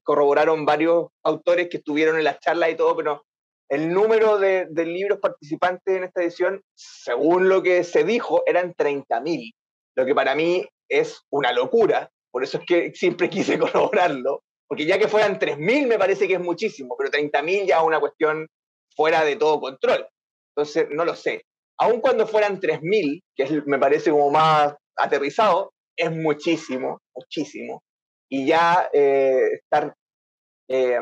[0.02, 3.22] corroboraron varios autores que estuvieron en las charlas y todo, pero
[3.70, 8.74] el número de, de libros participantes en esta edición, según lo que se dijo, eran
[8.74, 9.52] 30.000
[9.96, 14.86] lo que para mí es una locura, por eso es que siempre quise corroborarlo, porque
[14.86, 18.46] ya que fueran 3.000 me parece que es muchísimo, pero 30.000 ya es una cuestión
[18.96, 20.06] fuera de todo control.
[20.54, 21.42] Entonces, no lo sé.
[21.78, 27.82] Aun cuando fueran 3.000, que me parece como más aterrizado, es muchísimo, muchísimo.
[28.30, 29.94] Y ya eh, estar
[30.68, 31.00] eh,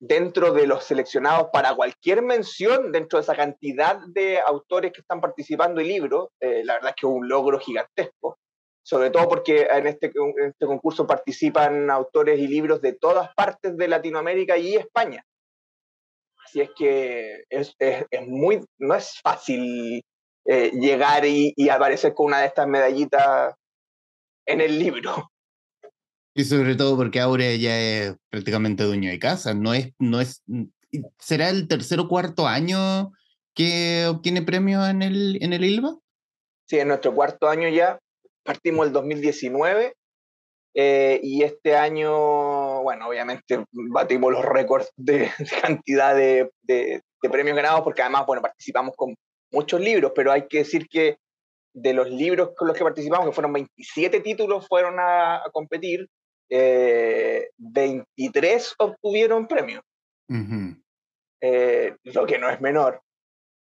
[0.00, 5.20] dentro de los seleccionados para cualquier mención, dentro de esa cantidad de autores que están
[5.20, 8.38] participando y libros, eh, la verdad es que es un logro gigantesco,
[8.82, 10.10] sobre todo porque en este,
[10.46, 15.22] este concurso participan autores y libros de todas partes de Latinoamérica y España.
[16.46, 20.02] Así es que es, es, muy, no es fácil
[20.46, 23.54] eh, llegar y aparecer con una de estas medallitas
[24.46, 25.30] en el libro.
[26.34, 30.42] Y sobre todo porque Aurea ya es prácticamente dueño de casa, no es, no es,
[31.18, 33.12] ¿será el tercer o cuarto año
[33.54, 35.98] que obtiene premio en el, en el ILVA?
[36.66, 37.98] Sí, en nuestro cuarto año ya,
[38.44, 39.94] partimos el 2019
[40.74, 45.30] eh, y este año, bueno, obviamente batimos los récords de,
[45.62, 49.16] cantidad de, de, premios ganados porque además, bueno, participamos con
[49.50, 51.16] muchos libros, pero hay que decir que
[51.74, 56.08] de los libros con los que participamos, que fueron 27 títulos, fueron a competir,
[56.50, 59.82] 23 eh, obtuvieron premio,
[61.40, 63.00] eh, lo que no es menor.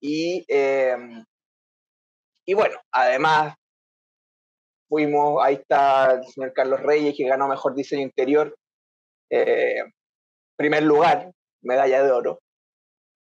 [0.01, 1.25] Y, em,
[2.47, 3.55] y bueno, además
[4.89, 8.55] fuimos, ahí está el señor Carlos Reyes, que ganó Mejor Diseño Interior,
[9.31, 9.83] eh,
[10.57, 12.41] primer lugar, medalla de oro.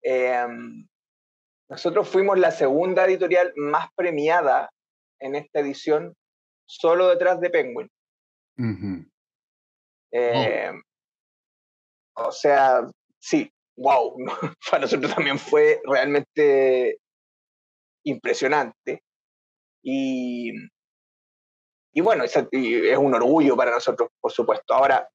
[0.01, 0.85] Em,
[1.69, 4.69] nosotros fuimos la segunda editorial más premiada
[5.19, 6.15] en esta edición,
[6.65, 7.89] solo detrás de Penguin.
[10.11, 10.71] Eh,
[12.15, 12.81] o sea,
[13.19, 14.15] sí, wow,
[14.71, 16.99] para nosotros también fue realmente
[18.03, 19.03] impresionante.
[19.83, 20.51] Y,
[21.93, 24.73] y bueno, es, es un orgullo para nosotros, por supuesto.
[24.73, 25.07] Ahora,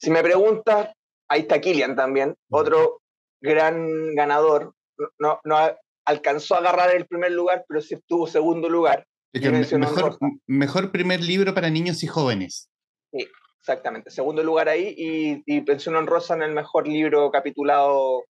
[0.00, 0.90] si me preguntas,
[1.28, 3.00] ahí está Kilian también, otro
[3.40, 4.74] gran ganador.
[5.18, 5.56] No, no
[6.04, 9.06] alcanzó a agarrar el primer lugar, pero sí estuvo segundo lugar.
[9.32, 12.68] Mejor, mejor, primer libro para niños y jóvenes.
[13.12, 13.28] Sí,
[13.60, 14.10] exactamente.
[14.10, 18.24] Segundo lugar ahí y, y Pensión Honrosa en el mejor libro capitulado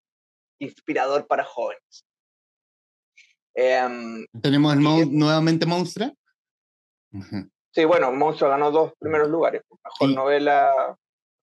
[0.60, 2.04] inspirador para jóvenes.
[3.54, 6.12] Em, ¿Tenemos nuevamente Monstrua?
[7.72, 9.62] Sí, bueno, Monstrua ganó dos primeros lugares.
[9.84, 10.96] Mejor novela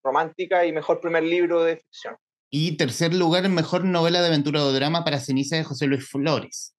[0.04, 2.16] romántica y mejor primer libro de ficción.
[2.50, 6.08] Y tercer lugar en mejor novela de aventura o drama para Ceniza de José Luis
[6.08, 6.76] Flores.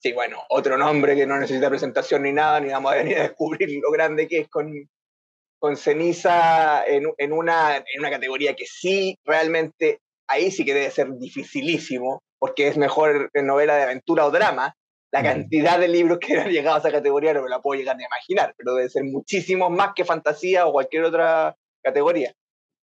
[0.00, 3.22] Sí, bueno, otro nombre que no necesita presentación ni nada, ni vamos a venir a
[3.22, 4.72] descubrir lo grande que es con,
[5.58, 10.90] con ceniza en, en, una, en una categoría que sí, realmente, ahí sí que debe
[10.90, 14.74] ser dificilísimo, porque es mejor novela de aventura o drama.
[15.10, 17.96] La cantidad de libros que han llegado a esa categoría no me la puedo llegar
[17.96, 22.32] a imaginar, pero debe ser muchísimo más que fantasía o cualquier otra categoría.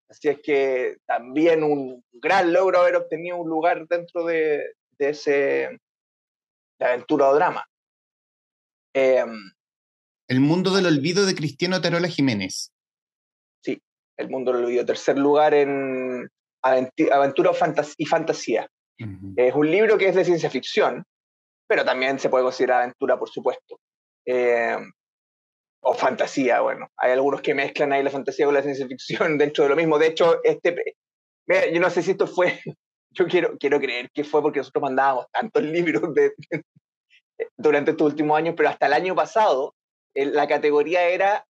[0.08, 5.78] Así es que también un gran logro haber obtenido un lugar dentro de, de ese
[6.78, 7.64] de aventura o drama.
[8.94, 9.24] Eh,
[10.28, 12.72] el mundo del olvido de Cristiano Tarola Jiménez.
[13.62, 13.80] Sí,
[14.16, 14.84] El mundo del olvido.
[14.84, 16.28] Tercer lugar en
[16.62, 17.52] aventura
[17.98, 18.68] y fantasía.
[19.36, 21.04] Es un libro que es de ciencia ficción,
[21.66, 23.78] pero también se puede considerar aventura, por supuesto.
[24.24, 24.76] Eh,
[25.80, 26.88] o fantasía, bueno.
[26.96, 29.98] Hay algunos que mezclan ahí la fantasía con la ciencia ficción dentro de lo mismo.
[29.98, 30.96] De hecho, este,
[31.72, 32.60] yo no sé si esto fue,
[33.10, 36.32] yo quiero, quiero creer que fue porque nosotros mandábamos tantos libros de,
[37.56, 39.74] durante estos últimos años, pero hasta el año pasado
[40.14, 41.46] la categoría era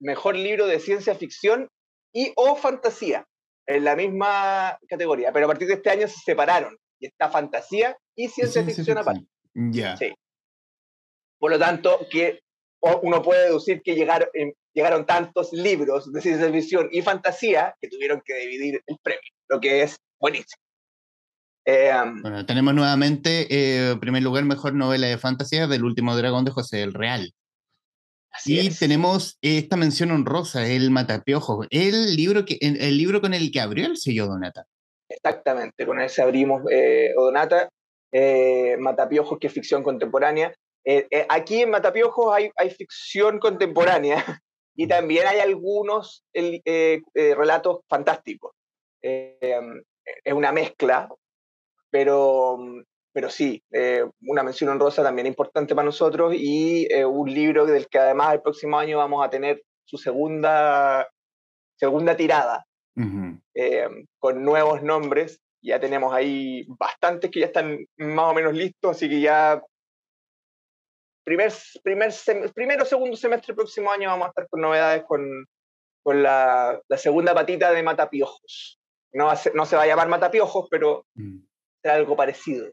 [0.00, 1.68] mejor libro de ciencia ficción
[2.12, 3.26] y o fantasía,
[3.66, 7.96] en la misma categoría, pero a partir de este año se separaron y está fantasía
[8.14, 9.26] y ciencia, ficción aparte.
[9.54, 9.96] Ya.
[9.96, 10.14] Sí.
[11.38, 12.40] Por lo tanto, que
[13.02, 17.88] uno puede deducir que llegaron, em, llegaron tantos libros de ciencia ficción y fantasía que
[17.88, 20.62] tuvieron que dividir el premio, lo que es buenísimo.
[21.64, 26.52] Em, bueno, tenemos nuevamente, eh, primer lugar, mejor novela de fantasía del último dragón de
[26.52, 27.32] José del Real.
[28.44, 33.60] Y tenemos esta mención honrosa, el Matapiojos, el libro, que, el, libro con el que
[33.60, 34.66] abrió el sello Donata.
[35.08, 37.70] Exactamente, con ese abrimos eh, Donata,
[38.12, 40.54] eh, Matapiojos, que es ficción contemporánea.
[40.84, 44.16] Eh, eh, aquí en Matapiojos hay, hay, ficción contemporánea
[44.76, 46.24] y también hay algunos
[47.14, 48.52] relatos fantásticos.
[49.02, 51.08] es una mezcla,
[51.90, 52.58] pero,
[53.16, 53.64] pero sí,
[54.20, 58.78] una mención honrosa también importante para nosotros y un libro del que además el próximo
[58.78, 61.08] año vamos a tener su segunda,
[61.78, 62.66] segunda tirada,
[64.18, 69.08] con nuevos nombres ya tenemos ahí bastantes que ya están más o menos listos, así
[69.08, 69.62] que ya
[71.24, 71.52] primer,
[71.82, 72.12] primer
[72.54, 75.46] primero o segundo semestre del próximo año vamos a estar con novedades con,
[76.04, 78.78] con la, la, segunda patita de Matapiojos.
[79.12, 81.38] No, va no se va a llamar Matapiojos, pero mm.
[81.82, 82.70] será algo parecido.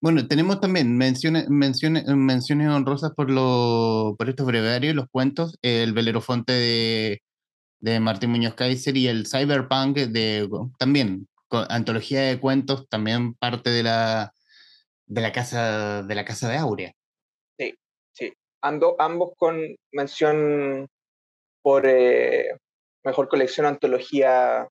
[0.00, 5.92] Bueno, tenemos también menciones, menciones, menciones honrosas por, lo, por estos brevarios, los cuentos, el
[5.92, 7.22] Velerofonte de,
[7.80, 13.82] de Martín Muñoz Kaiser y el Cyberpunk de también antología de cuentos, también parte de
[13.82, 14.32] la,
[15.06, 16.92] de la casa de la casa de Aurea.
[17.58, 17.74] Sí,
[18.12, 18.32] sí.
[18.60, 19.60] ambos con
[19.92, 20.88] mención
[21.62, 22.48] por eh,
[23.04, 24.68] mejor colección antología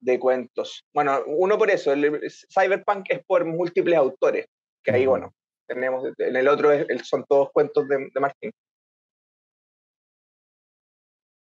[0.00, 0.84] de cuentos.
[0.92, 2.20] Bueno, uno por eso, el,
[2.52, 4.46] Cyberpunk es por múltiples autores,
[4.82, 5.32] que ahí, bueno,
[5.66, 6.70] tenemos, en el otro
[7.04, 8.50] son todos cuentos de, de Martín.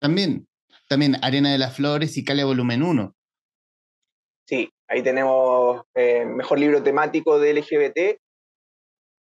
[0.01, 0.47] También,
[0.88, 3.14] también Arena de las Flores y Calia Volumen 1.
[4.47, 8.21] Sí, ahí tenemos eh, mejor libro temático de LGBT.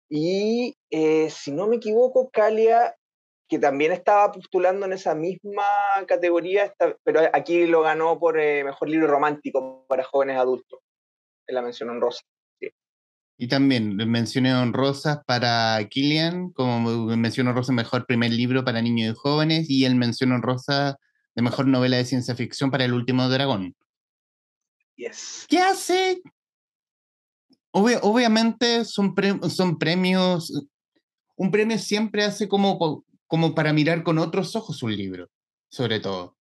[0.09, 2.95] Y eh, si no me equivoco, Calia,
[3.47, 5.63] que también estaba postulando en esa misma
[6.07, 10.79] categoría, pero aquí lo ganó por eh, mejor libro romántico para jóvenes adultos,
[11.47, 12.21] en la mención honrosa.
[13.37, 19.19] Y también mencioné honrosas para Killian, como mención honrosa mejor primer libro para niños y
[19.19, 20.97] jóvenes, y el mención honrosa
[21.35, 23.75] de mejor novela de ciencia ficción para El último dragón.
[24.95, 26.21] ¿Qué hace?
[27.71, 29.13] obviamente son,
[29.49, 30.65] son premios,
[31.35, 35.29] un premio siempre hace como, como para mirar con otros ojos un libro,
[35.69, 36.35] sobre todo.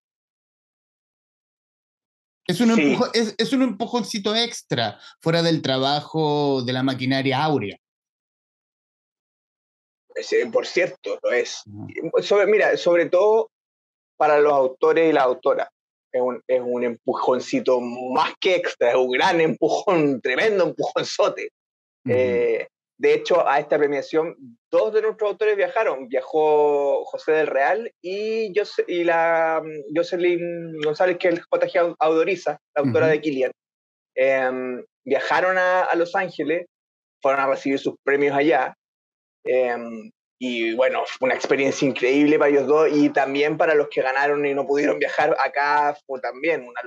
[2.46, 2.70] Es un,
[3.14, 7.78] es, un empujoncito extra fuera del trabajo de la maquinaria áurea.
[10.52, 11.62] por cierto, lo es.
[12.46, 13.50] mira, sobre todo
[14.18, 15.68] para los autores y las autoras
[16.14, 21.48] es un, es un empujoncito más que extra, es un gran empujón, un tremendo empujonzote.
[22.06, 24.36] Eh, de hecho, a esta premiación,
[24.70, 26.08] dos de nuestros autores viajaron.
[26.08, 28.52] Viajó José del Real y,
[28.86, 33.50] y la mm, Jocelyn González, que es el JG Audoriza, la autora de Kilian.
[34.14, 36.66] Em, viajaron a, a, Los Ángeles,
[37.20, 38.74] fueron a recibir sus premios allá.
[39.44, 44.02] Em, y bueno, fue una experiencia increíble para ellos dos y también para los que
[44.02, 46.80] ganaron y no pudieron viajar acá fue también una,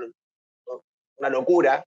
[1.17, 1.83] una locura.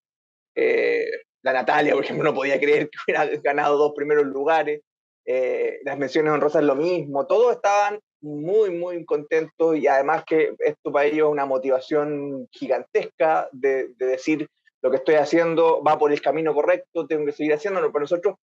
[0.55, 1.07] Eh,
[1.43, 4.83] la Natalia, por ejemplo, no podía creer que hubiera ganado dos primeros lugares.
[5.25, 7.27] Eh, las menciones honrosas lo mismo.
[7.27, 13.49] Todos estaban muy, muy contentos y además que esto para ellos es una motivación gigantesca
[13.53, 14.47] de, de decir
[14.83, 17.93] lo que estoy haciendo va por el camino correcto, tengo que seguir haciéndolo.
[17.93, 18.37] Para nosotros,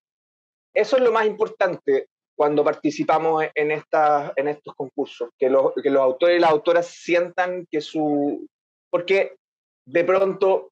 [0.73, 5.89] eso es lo más importante cuando participamos en, esta, en estos concursos, que los, que
[5.89, 8.47] los autores y las autoras sientan que su...
[8.91, 9.35] Porque
[9.87, 10.71] de pronto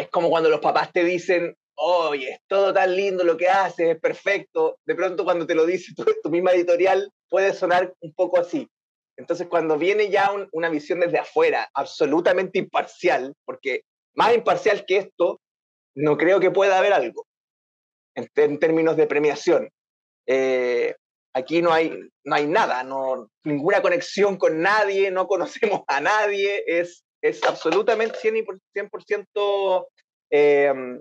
[0.00, 3.88] es como cuando los papás te dicen, oye, es todo tan lindo lo que haces,
[3.88, 4.78] es perfecto.
[4.84, 8.68] De pronto cuando te lo dice tu, misma editorial puede sonar un poco así.
[9.16, 13.82] Entonces cuando viene ya una visión desde afuera, absolutamente imparcial, porque
[14.14, 15.40] más imparcial que esto,
[15.94, 17.26] no creo que pueda haber algo
[18.14, 19.70] en, en términos de premiación.
[20.26, 20.94] Eh,
[21.34, 21.92] aquí no hay,
[22.24, 28.18] no hay nada, no, ninguna conexión con nadie, no conocemos a nadie, es, es absolutamente
[28.18, 29.86] 100%,
[30.30, 31.00] eh,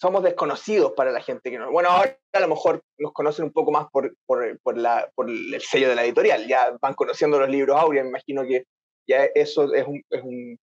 [0.00, 1.70] somos desconocidos para la gente que no.
[1.72, 5.28] Bueno, ahora a lo mejor nos conocen un poco más por, por, por, la, por
[5.28, 8.64] el sello de la editorial, ya van conociendo los libros Aurea, me imagino que
[9.08, 10.58] ya eso es un, es un,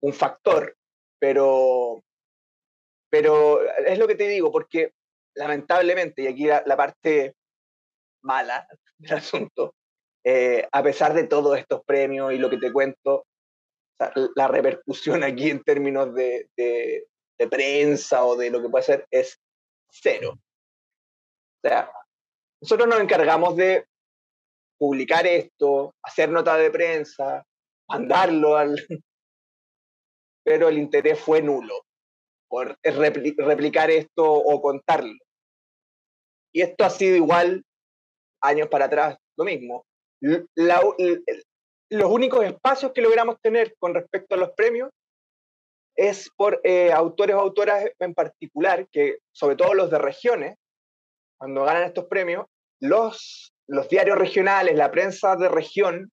[0.00, 0.76] un factor,
[1.18, 2.02] pero,
[3.10, 4.92] pero es lo que te digo, porque
[5.34, 7.34] lamentablemente, y aquí la, parte
[8.22, 8.66] mala
[8.98, 9.74] del asunto,
[10.24, 13.26] eh, a pesar de todos estos premios y lo que te cuento,
[14.34, 16.48] la repercusión aquí en términos de,
[17.50, 19.38] prensa o de lo que puede ser es
[19.90, 20.32] cero.
[20.32, 21.90] O sea,
[22.60, 23.86] Nosotros nos encargamos de
[24.78, 27.44] publicar esto, hacer nota de prensa,
[27.88, 28.76] mandarlo al...
[30.44, 31.84] Pero el interés fue nulo
[32.48, 35.18] por replicar esto o contarlo.
[36.52, 37.64] Y esto ha sido igual
[38.42, 39.84] años para atrás, lo mismo.
[40.20, 44.90] Los únicos espacios que logramos tener con respecto a los premios
[45.96, 50.56] es por eh, autores o autoras en particular, que sobre todo los de regiones,
[51.38, 52.46] cuando ganan estos premios,
[52.80, 56.10] los, los diarios regionales, la prensa de región,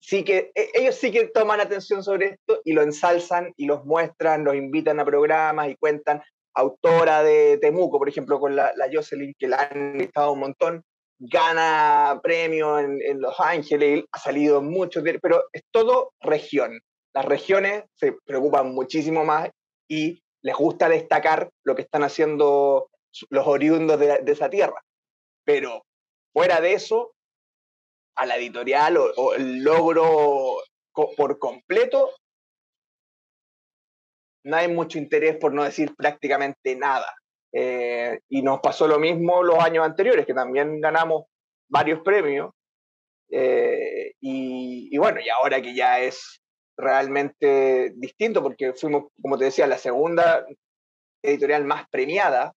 [0.00, 3.84] sí que, e, ellos sí que toman atención sobre esto y lo ensalzan y los
[3.84, 6.22] muestran, los invitan a programas y cuentan.
[6.54, 10.84] Autora de Temuco, por ejemplo, con la, la Jocelyn, que la han invitado un montón,
[11.24, 16.80] gana premio en, en Los Ángeles, ha salido mucho, pero es todo región.
[17.14, 19.50] Las regiones se preocupan muchísimo más
[19.88, 22.90] y les gusta destacar lo que están haciendo
[23.30, 24.82] los oriundos de, esa tierra.
[25.44, 25.84] Pero
[26.32, 27.12] fuera de eso,
[28.16, 30.56] a la editorial o, el logro
[30.92, 32.10] por completo,
[34.44, 37.14] no hay mucho interés, por no decir prácticamente nada.
[37.52, 41.26] Eh, y nos pasó lo mismo los años anteriores, que también ganamos
[41.68, 42.52] varios premios.
[43.30, 46.42] Eh, y, bueno, y ahora que ya es
[46.76, 50.46] realmente distinto, porque fuimos, como te decía, la segunda
[51.22, 52.52] editorial más premiada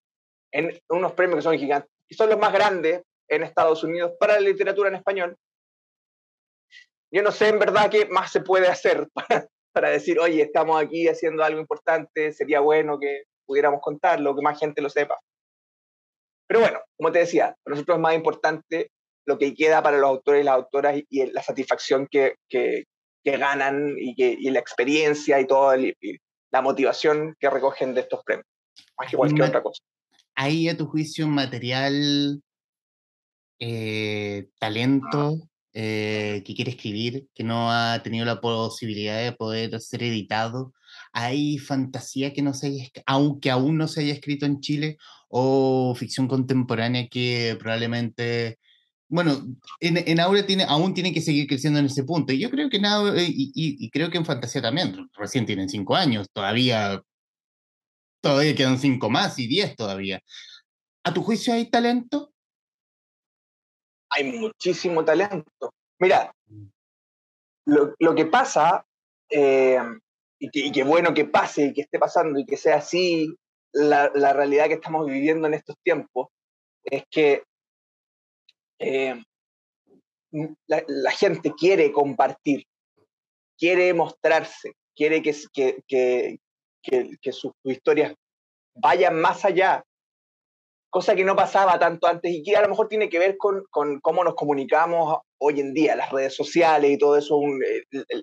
[0.51, 4.35] en unos premios que son gigantes, y son los más grandes en Estados Unidos para
[4.35, 5.37] la literatura en español.
[7.11, 10.81] Yo no sé en verdad qué más se puede hacer para, para decir, oye, estamos
[10.81, 15.19] aquí haciendo algo importante, sería bueno que pudiéramos contarlo, que más gente lo sepa.
[16.47, 18.91] Pero bueno, como te decía, para nosotros es más importante
[19.25, 22.85] lo que queda para los autores y las autoras y, la satisfacción que, que,
[23.23, 25.77] que ganan y, que, y la experiencia y toda
[26.51, 28.45] la motivación que recogen de estos premios,
[28.97, 29.81] más que cualquier otra cosa.
[30.35, 32.41] ¿Hay a tu juicio material,
[33.59, 40.03] eh, talento eh, que quiere escribir, que no ha tenido la posibilidad de poder ser
[40.03, 40.73] editado?
[41.17, 44.97] ¿Hay fantasía que no se haya, aunque aún no se haya escrito en Chile
[45.29, 48.59] o ficción contemporánea que probablemente
[49.07, 49.37] bueno,
[49.79, 52.33] en, en Aura tiene, aún tiene que seguir creciendo en ese punto.
[52.33, 52.85] Y yo creo que en
[53.17, 57.01] y, y, creo que en Fantasía también, recién tienen cinco años, todavía,
[58.21, 60.21] todavía quedan cinco más y diez todavía.
[61.03, 62.33] ¿A tu juicio hay talento?
[64.09, 65.73] Hay muchísimo talento.
[65.99, 66.65] Mira, mm.
[67.67, 68.85] lo, lo que pasa,
[69.29, 69.79] eh,
[70.39, 73.33] y, que, bueno que pase y que esté pasando y que sea así
[73.71, 76.27] la, la realidad que estamos viviendo en estos tiempos,
[76.83, 77.43] es que
[78.79, 79.21] eh,
[80.67, 82.65] la, gente quiere compartir,
[83.57, 85.35] quiere mostrarse, quiere que,
[85.87, 86.39] que,
[87.21, 88.13] que, sus, historias
[88.75, 89.83] vayan más allá,
[90.95, 93.65] cosa que no pasaba tanto antes y que a lo mejor tiene que ver con,
[93.69, 97.37] con cómo nos comunicamos hoy en día, las redes sociales y todo eso,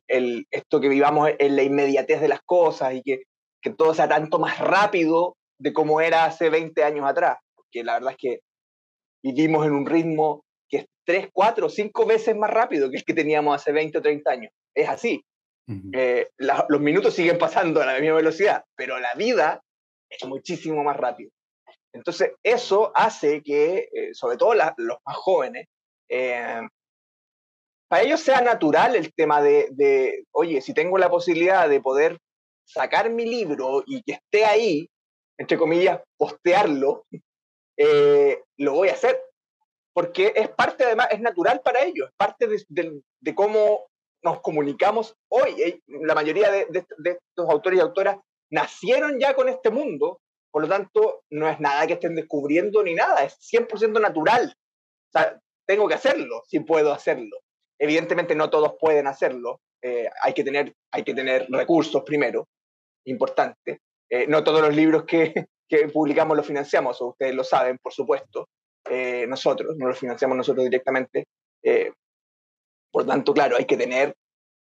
[0.08, 3.24] el, esto que vivamos en la inmediatez de las cosas y que,
[3.60, 7.92] que todo sea tanto más rápido de como era hace 20 años atrás, porque la
[7.92, 8.38] verdad es que
[9.22, 13.12] vivimos en un ritmo que es tres, cuatro, cinco veces más rápido que el que
[13.12, 14.52] teníamos hace 20 o 30 años.
[14.74, 15.22] Es así.
[15.92, 19.60] Eh, los minutos siguen pasando a la misma velocidad, pero la vida
[20.08, 21.30] es muchísimo más rápido.
[21.94, 25.66] Entonces, eso hace que, eh, sobre todo los más jóvenes,
[26.08, 26.60] eh,
[27.88, 32.18] para ellos sea natural el tema de, de, oye, si tengo la posibilidad de poder
[32.64, 34.88] sacar mi libro y que esté ahí,
[35.38, 37.04] entre comillas, postearlo,
[38.58, 39.20] lo voy a hacer
[39.92, 43.86] porque es parte, además, es natural para ellos, es parte de, cómo
[44.22, 45.60] nos comunicamos hoy.
[45.60, 48.16] Eh, la mayoría de, estos autores y autoras
[48.50, 50.20] nacieron ya con este mundo,
[50.52, 54.54] por lo tanto, no es nada que estén descubriendo ni nada, es 100% natural.
[54.54, 57.38] O sea, tengo que hacerlo, si puedo hacerlo.
[57.78, 62.46] Evidentemente no todos pueden hacerlo, eh, hay, que tener, hay que tener recursos primero,
[63.06, 63.80] importante.
[64.08, 65.32] Eh, no todos los libros que,
[65.68, 68.48] que publicamos los financiamos, ustedes lo saben, por supuesto.
[68.88, 71.26] Eh, nosotros, no lo financiamos nosotros directamente.
[71.62, 71.92] Eh,
[72.90, 74.14] por tanto, claro, hay que tener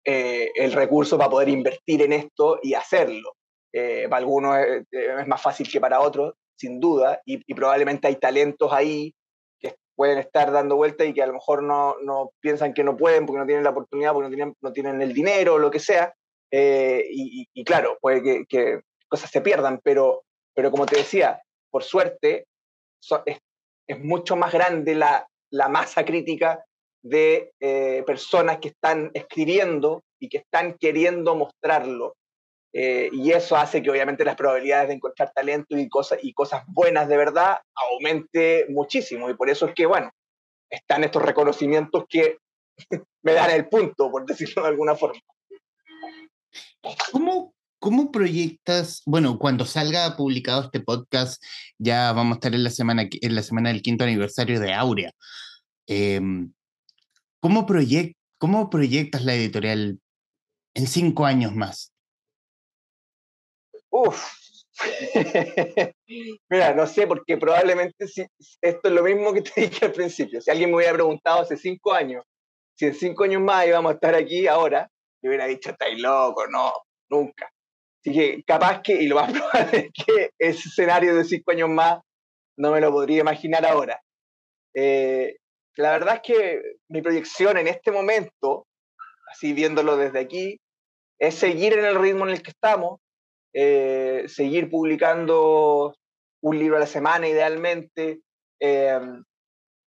[0.05, 3.33] eh, el recurso para poder invertir en esto y hacerlo.
[3.73, 4.57] Para algunos
[4.91, 9.13] es, más fácil que para otros, sin duda, y, probablemente hay talentos ahí
[9.59, 12.95] que pueden estar dando vueltas y que a lo mejor no, no, piensan que no
[12.95, 15.71] pueden porque no tienen la oportunidad, porque no tienen, no tienen el dinero o lo
[15.71, 16.13] que sea.
[16.51, 22.45] Y, claro, puede que, que, cosas se pierdan, pero, pero como te decía, por suerte,
[23.87, 26.63] es mucho más grande la, la masa crítica
[27.03, 32.15] de eh, personas que están escribiendo y que están queriendo mostrarlo.
[32.75, 36.63] Eh, y eso hace que obviamente las probabilidades de encontrar talento y cosas, y cosas
[36.67, 39.29] buenas de verdad aumente muchísimo.
[39.29, 40.11] Y por eso es que, bueno,
[40.69, 42.37] están estos reconocimientos que
[43.23, 45.21] me dan el punto, por decirlo de alguna forma.
[47.11, 51.43] ¿Cómo, ¿Cómo proyectas, bueno, cuando salga publicado este podcast,
[51.77, 55.11] ya vamos a estar en la semana, en la semana del quinto aniversario de Aurea.
[55.87, 56.53] Em,
[57.39, 57.67] ¿cómo,
[58.37, 59.99] ¿Cómo proyectas la editorial
[60.73, 61.92] en cinco años más?
[63.93, 64.27] Uf.
[66.49, 68.25] Mira, no sé, porque probablemente si,
[68.59, 70.41] esto es lo mismo que te dije al principio.
[70.41, 72.23] Si alguien me hubiera preguntado hace cinco años,
[72.75, 74.89] si en cinco años más íbamos a estar aquí ahora,
[75.21, 76.73] yo hubiera dicho, estáis loco, no,
[77.09, 77.49] nunca.
[77.99, 81.69] Así que capaz que, y lo más probable es que ese escenario de cinco años
[81.69, 81.99] más
[82.57, 84.01] no me lo podría imaginar ahora.
[84.75, 85.37] Eh,
[85.77, 88.65] la verdad es que mi proyección en este momento,
[89.31, 90.59] así viéndolo desde aquí,
[91.19, 92.99] es seguir en el ritmo en el que estamos,
[93.53, 95.95] eh, seguir publicando
[96.41, 98.21] un libro a la semana idealmente,
[98.59, 98.99] eh,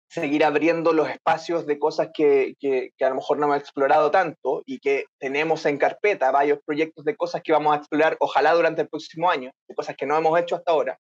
[0.10, 4.62] seguir abriendo los espacios de cosas que, que, a lo mejor no hemos explorado tanto
[4.66, 8.84] y que tenemos en carpeta varios proyectos de cosas que vamos a explorar, ojalá durante
[8.84, 10.98] el próximo año, de cosas que no hemos hecho hasta ahora,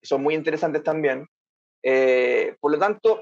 [0.00, 1.26] que son muy interesantes también.
[1.82, 3.20] Eh, por lo tanto,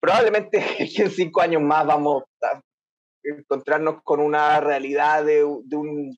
[0.00, 2.60] probablemente en cinco años más vamos a
[3.22, 6.16] encontrarnos con una realidad de, de un,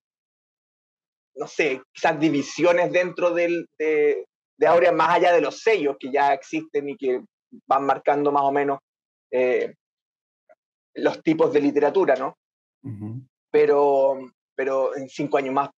[1.36, 4.26] no sé, quizás divisiones dentro del, de,
[4.56, 7.22] de Aurea más allá de los sellos que ya existen y que
[7.66, 8.78] van marcando más o menos
[9.30, 9.74] eh,
[10.94, 12.36] los tipos de literatura, ¿no?
[13.50, 14.18] pero,
[14.54, 15.70] pero en cinco años más,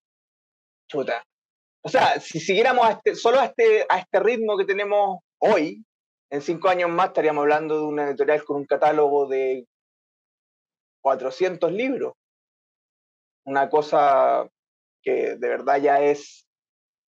[0.89, 1.23] chuta.
[1.83, 5.85] O sea, si siguiéramos este, solo a este, a este ritmo que tenemos hoy,
[6.31, 9.67] en cinco años más estaríamos hablando de una editorial con un catálogo de
[11.03, 12.15] 400 libros.
[13.45, 14.49] Una cosa
[15.05, 16.47] que de verdad ya es,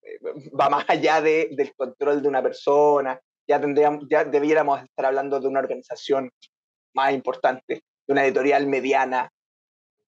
[0.03, 0.18] eh,
[0.61, 5.40] va más allá de, del control de una persona, ya, tendríamos, ya debiéramos estar hablando
[5.40, 6.30] de una organización
[6.94, 9.30] más importante, de una editorial mediana,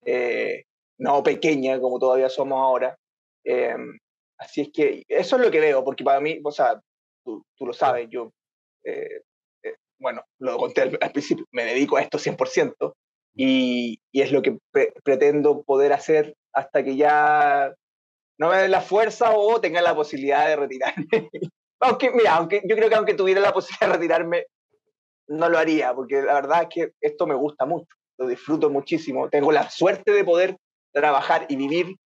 [0.05, 0.65] eh,
[0.99, 2.97] no pequeña como todavía somos ahora.
[3.45, 3.99] Em,
[4.39, 6.81] así es que eso es lo que veo, porque para mí, o sea,
[7.25, 8.33] tú, tú lo sabes, yo,
[8.85, 9.23] eh,
[9.63, 12.95] eh, bueno, lo conté al, principio, me dedico a esto 100%
[13.39, 14.59] y, es lo que
[15.05, 17.73] pretendo poder hacer hasta que ya
[18.39, 21.07] no me dé la fuerza o tenga la posibilidad de retirarme
[21.81, 24.47] aunque, mira, aunque, yo creo que aunque tuviera la posibilidad de retirarme,
[25.29, 29.29] no lo haría, porque la verdad es que esto me gusta mucho, lo disfruto muchísimo.
[29.29, 30.57] Tengo la suerte de poder
[30.93, 31.97] trabajar y vivir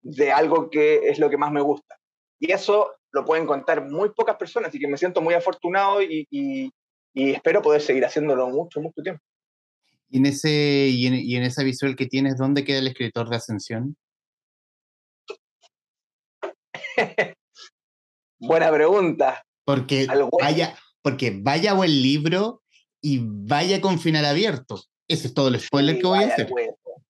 [0.00, 1.96] de algo que es lo que más me gusta.
[2.38, 6.72] Y eso lo pueden contar muy pocas personas, así que me siento muy afortunado y,
[7.14, 9.22] espero poder seguir haciéndolo mucho, mucho tiempo.
[10.10, 13.28] ¿Y en, ese, y en, y en esa visual que tienes, dónde queda el escritor
[13.28, 13.96] de Ascensión?
[18.38, 19.44] Buena pregunta.
[19.64, 20.06] Porque
[20.40, 22.62] vaya, porque vaya buen libro
[23.02, 24.80] y vaya con final abierto.
[25.08, 26.48] Ese es todo el spoiler que voy a hacer.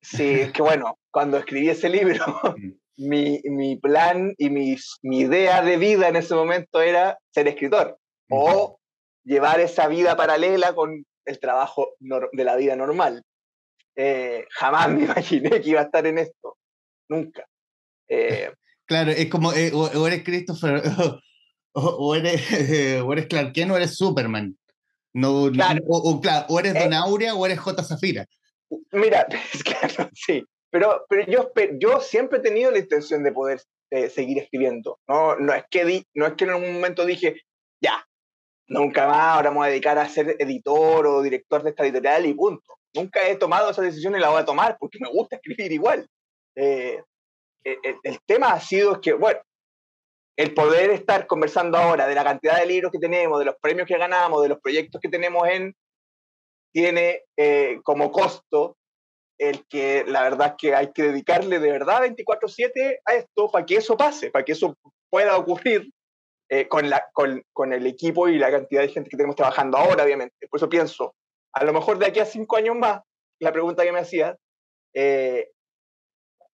[0.03, 2.25] Sí, es que bueno, cuando escribí ese libro,
[2.57, 2.73] mm.
[3.09, 7.97] mi, mi, plan y mi, mi, idea de vida en ese momento era ser escritor
[8.29, 8.79] o
[9.25, 13.23] llevar esa vida paralela con el trabajo de la vida normal.
[13.95, 16.57] Eh, jamás me imaginé que iba a estar en esto,
[17.09, 17.47] nunca.
[18.09, 18.51] Eh,
[18.89, 20.83] Claro, es como, eh, o, eres Christopher,
[21.73, 22.41] o, eres,
[23.05, 24.57] o eres Clark Kent o eres Superman.
[25.13, 25.83] No, claro.
[25.87, 26.97] o, o, eres Don eh.
[26.97, 27.85] Aurea o eres J.
[27.85, 28.27] Zafira.
[28.93, 29.27] Mira,
[29.65, 30.43] claro, sí.
[30.71, 33.61] Pero, pero yo, yo siempre he tenido la intención de poder
[33.91, 34.99] eh, seguir escribiendo.
[35.07, 37.43] No, no, es que di, no es que en un momento dije,
[37.83, 38.07] ya,
[38.69, 42.27] nunca más, ahora me voy a dedicar a ser editor o director de esta editorial
[42.27, 42.79] y punto.
[42.95, 46.09] Nunca he tomado esa decisión y la voy a tomar porque me gusta escribir igual.
[46.57, 47.03] Eh,
[47.65, 49.41] el, tema ha sido que, bueno,
[50.37, 53.87] el poder estar conversando ahora de la cantidad de libros que tenemos, de los premios
[53.87, 55.75] que ganamos, de los proyectos que tenemos en,
[56.73, 58.77] tiene eh, como costo
[59.39, 63.65] el que la verdad es que hay que dedicarle de verdad 24/7 a esto para
[63.65, 64.77] que eso pase, para que eso
[65.11, 65.91] pueda ocurrir
[66.49, 69.77] eh, con, la, con, con, el equipo y la cantidad de gente que tenemos trabajando
[69.77, 70.49] ahora, obviamente.
[70.49, 71.15] Por eso pienso,
[71.53, 73.01] a lo mejor de aquí a cinco años más,
[73.41, 74.37] la pregunta que me hacías,
[74.95, 75.51] eh,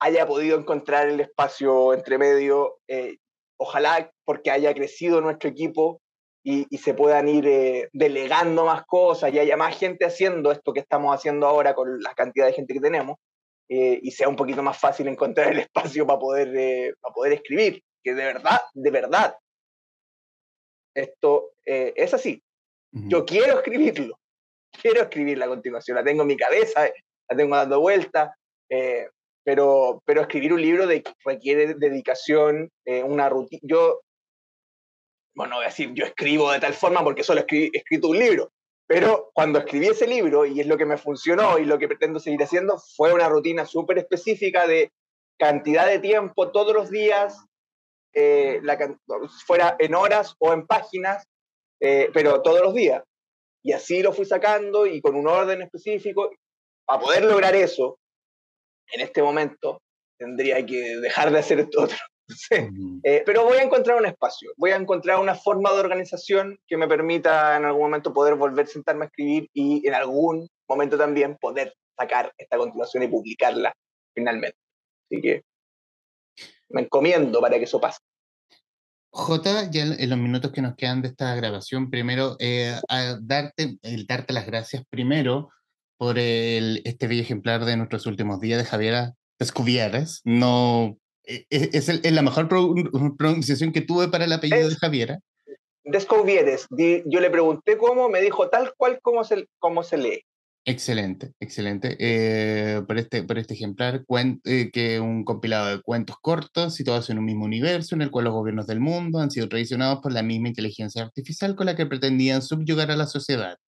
[0.05, 3.16] haya podido encontrar el espacio entre medio, eh,
[3.57, 6.03] ojalá porque haya crecido nuestro equipo
[6.42, 10.80] y, se puedan ir eh, delegando más cosas y haya más gente haciendo esto que
[10.80, 13.16] estamos haciendo ahora con la cantidad de gente que tenemos
[13.70, 17.82] eh, y sea un poquito más fácil encontrar el espacio para poder, para poder escribir,
[18.03, 19.34] que de verdad, de verdad,
[20.95, 22.42] esto es así.
[22.92, 24.18] Yo quiero escribirlo,
[24.82, 26.88] quiero escribir la continuación, la tengo en mi cabeza,
[27.28, 28.30] la tengo dando vueltas,
[29.45, 33.61] pero, pero escribir un libro de, requiere dedicación, eh, una rutina.
[33.62, 34.01] Yo,
[35.36, 38.51] bueno, voy a decir, yo escribo de tal forma porque solo he escrito un libro,
[38.86, 42.18] Pero cuando escribí ese libro, y es lo que me funcionó y lo que pretendo
[42.18, 44.90] seguir haciendo, fue una rutina súper específica de
[45.38, 47.36] cantidad de tiempo todos los días,
[48.15, 48.79] eh, la,
[49.47, 51.27] fuera en horas o en páginas,
[51.81, 53.03] eh, pero todos los días.
[53.62, 56.31] Y así lo fui sacando y con un orden específico.
[56.87, 57.99] Para poder lograr eso,
[58.93, 59.83] en este momento,
[60.19, 61.97] tendría que dejar de hacer esto otro.
[63.05, 66.79] Eh, pero voy a encontrar un espacio, voy a encontrar una forma de organización que
[66.79, 70.97] me permita en algún momento poder volver a sentarme a escribir y en algún momento
[70.97, 73.75] también poder sacar esta continuación y publicarla
[74.15, 74.57] finalmente.
[75.05, 75.43] Así que
[76.75, 77.99] me encomiendo para que eso pase.
[79.11, 82.75] Jota, ya en los minutos que nos quedan de esta grabación, primero, eh,
[83.20, 85.51] darte, el darte las gracias primero
[85.97, 90.20] por el, este bello ejemplar de nuestros últimos días de Javiera Descubieres.
[90.25, 95.20] No, e, e, es, es, la mejor pronunciación que tuve para el apellido de Javiera.
[95.85, 96.66] Descubieres.
[96.70, 100.25] Yo le pregunté cómo, me dijo tal cual como se, como se lee.
[100.67, 101.95] Excelente, excelente.
[101.99, 104.03] Eh, por, este, por este ejemplar,
[104.45, 108.25] eh, que un compilado de cuentos cortos situados en un mismo universo en el cual
[108.25, 111.85] los gobiernos del mundo han sido traicionados por la misma inteligencia artificial con la que
[111.85, 113.59] pretendían subyugar a la sociedad.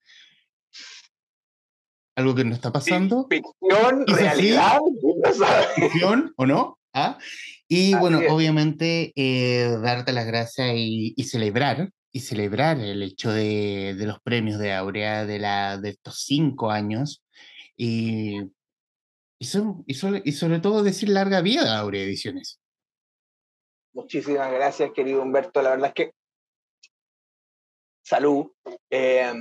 [2.16, 3.26] Algo que no está pasando.
[3.28, 4.78] Ficción, realidad.
[5.74, 6.78] Ficción o no.
[6.94, 7.18] ¿Ah?
[7.68, 13.94] Y bueno, obviamente eh, darte las gracias y, y celebrar y celebrar el hecho de,
[13.94, 17.22] de, los premios de Aurea de, la, de estos cinco años
[17.76, 18.40] y,
[19.38, 19.46] y,
[19.86, 22.58] y, sobre todo decir larga vida a Aurea Ediciones.
[23.92, 25.60] Muchísimas gracias, querido Humberto.
[25.60, 26.10] La verdad es que
[28.02, 28.46] salud.
[28.88, 29.34] Eh,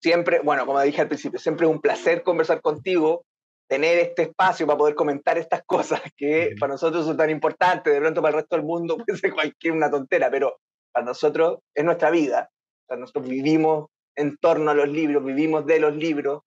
[0.00, 3.24] siempre, bueno, como dije al principio, siempre es un placer conversar contigo,
[3.68, 7.98] tener este espacio para poder comentar estas cosas que para nosotros son tan importantes, de
[7.98, 10.60] pronto para el resto del mundo puede ser cualquier una tontera, pero
[10.92, 12.50] para nosotros es nuestra vida.
[12.88, 13.86] nosotros vivimos
[14.16, 16.42] en torno a los libros, vivimos de los libros.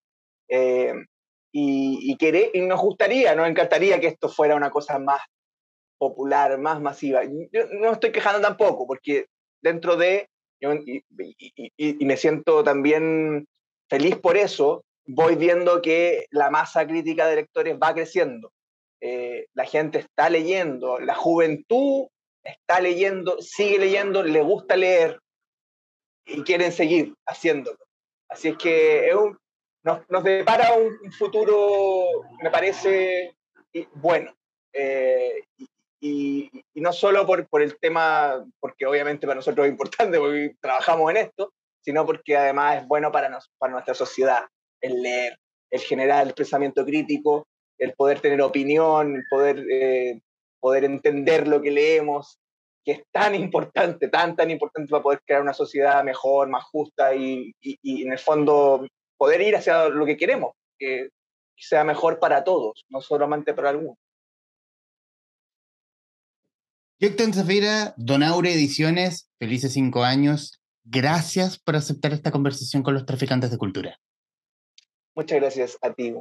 [0.49, 0.93] Eh,
[1.51, 5.21] y, y, nos gustaría, nos encantaría que esto fuera una cosa más
[5.97, 7.23] popular, más masiva.
[7.23, 9.27] Yo no estoy quejando tampoco, porque
[9.61, 10.27] dentro de,
[10.59, 11.03] y,
[11.77, 13.47] y, me siento también
[13.89, 18.51] feliz por eso, voy viendo que la masa crítica de lectores va creciendo.
[19.01, 22.07] Eh, la gente está leyendo, la juventud
[22.43, 25.19] está leyendo, sigue leyendo, le gusta leer
[26.25, 27.77] y quieren seguir haciéndolo.
[28.29, 29.11] Así es que
[29.83, 33.35] nos, depara un, futuro, me parece,
[33.95, 34.33] bueno.
[34.73, 35.43] Eh,
[35.99, 41.11] y, no solo por, por el tema, porque obviamente para nosotros es importante, porque trabajamos
[41.11, 44.45] en esto, sino porque además es bueno para, nos, para nuestra sociedad
[44.81, 45.37] el leer,
[45.71, 50.21] el generar el pensamiento crítico, el poder tener opinión, el poder eh,
[50.63, 52.39] poder entender lo que leemos,
[52.85, 57.13] que es tan importante, tan, tan importante para poder crear una sociedad mejor, más justa
[57.13, 58.87] y, y, en el fondo
[59.17, 61.09] poder ir hacia lo que queremos, que
[61.57, 63.97] sea mejor para todos, no solamente para algunos.
[66.99, 70.61] Héctor Zafira, Donaure Ediciones, felices cinco años.
[70.85, 73.99] Gracias por aceptar esta conversación con los traficantes de cultura.
[75.13, 76.13] Muchas gracias a ti.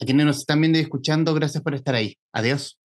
[0.00, 2.18] A quienes nos están viendo y escuchando, gracias por estar ahí.
[2.32, 2.77] Adiós.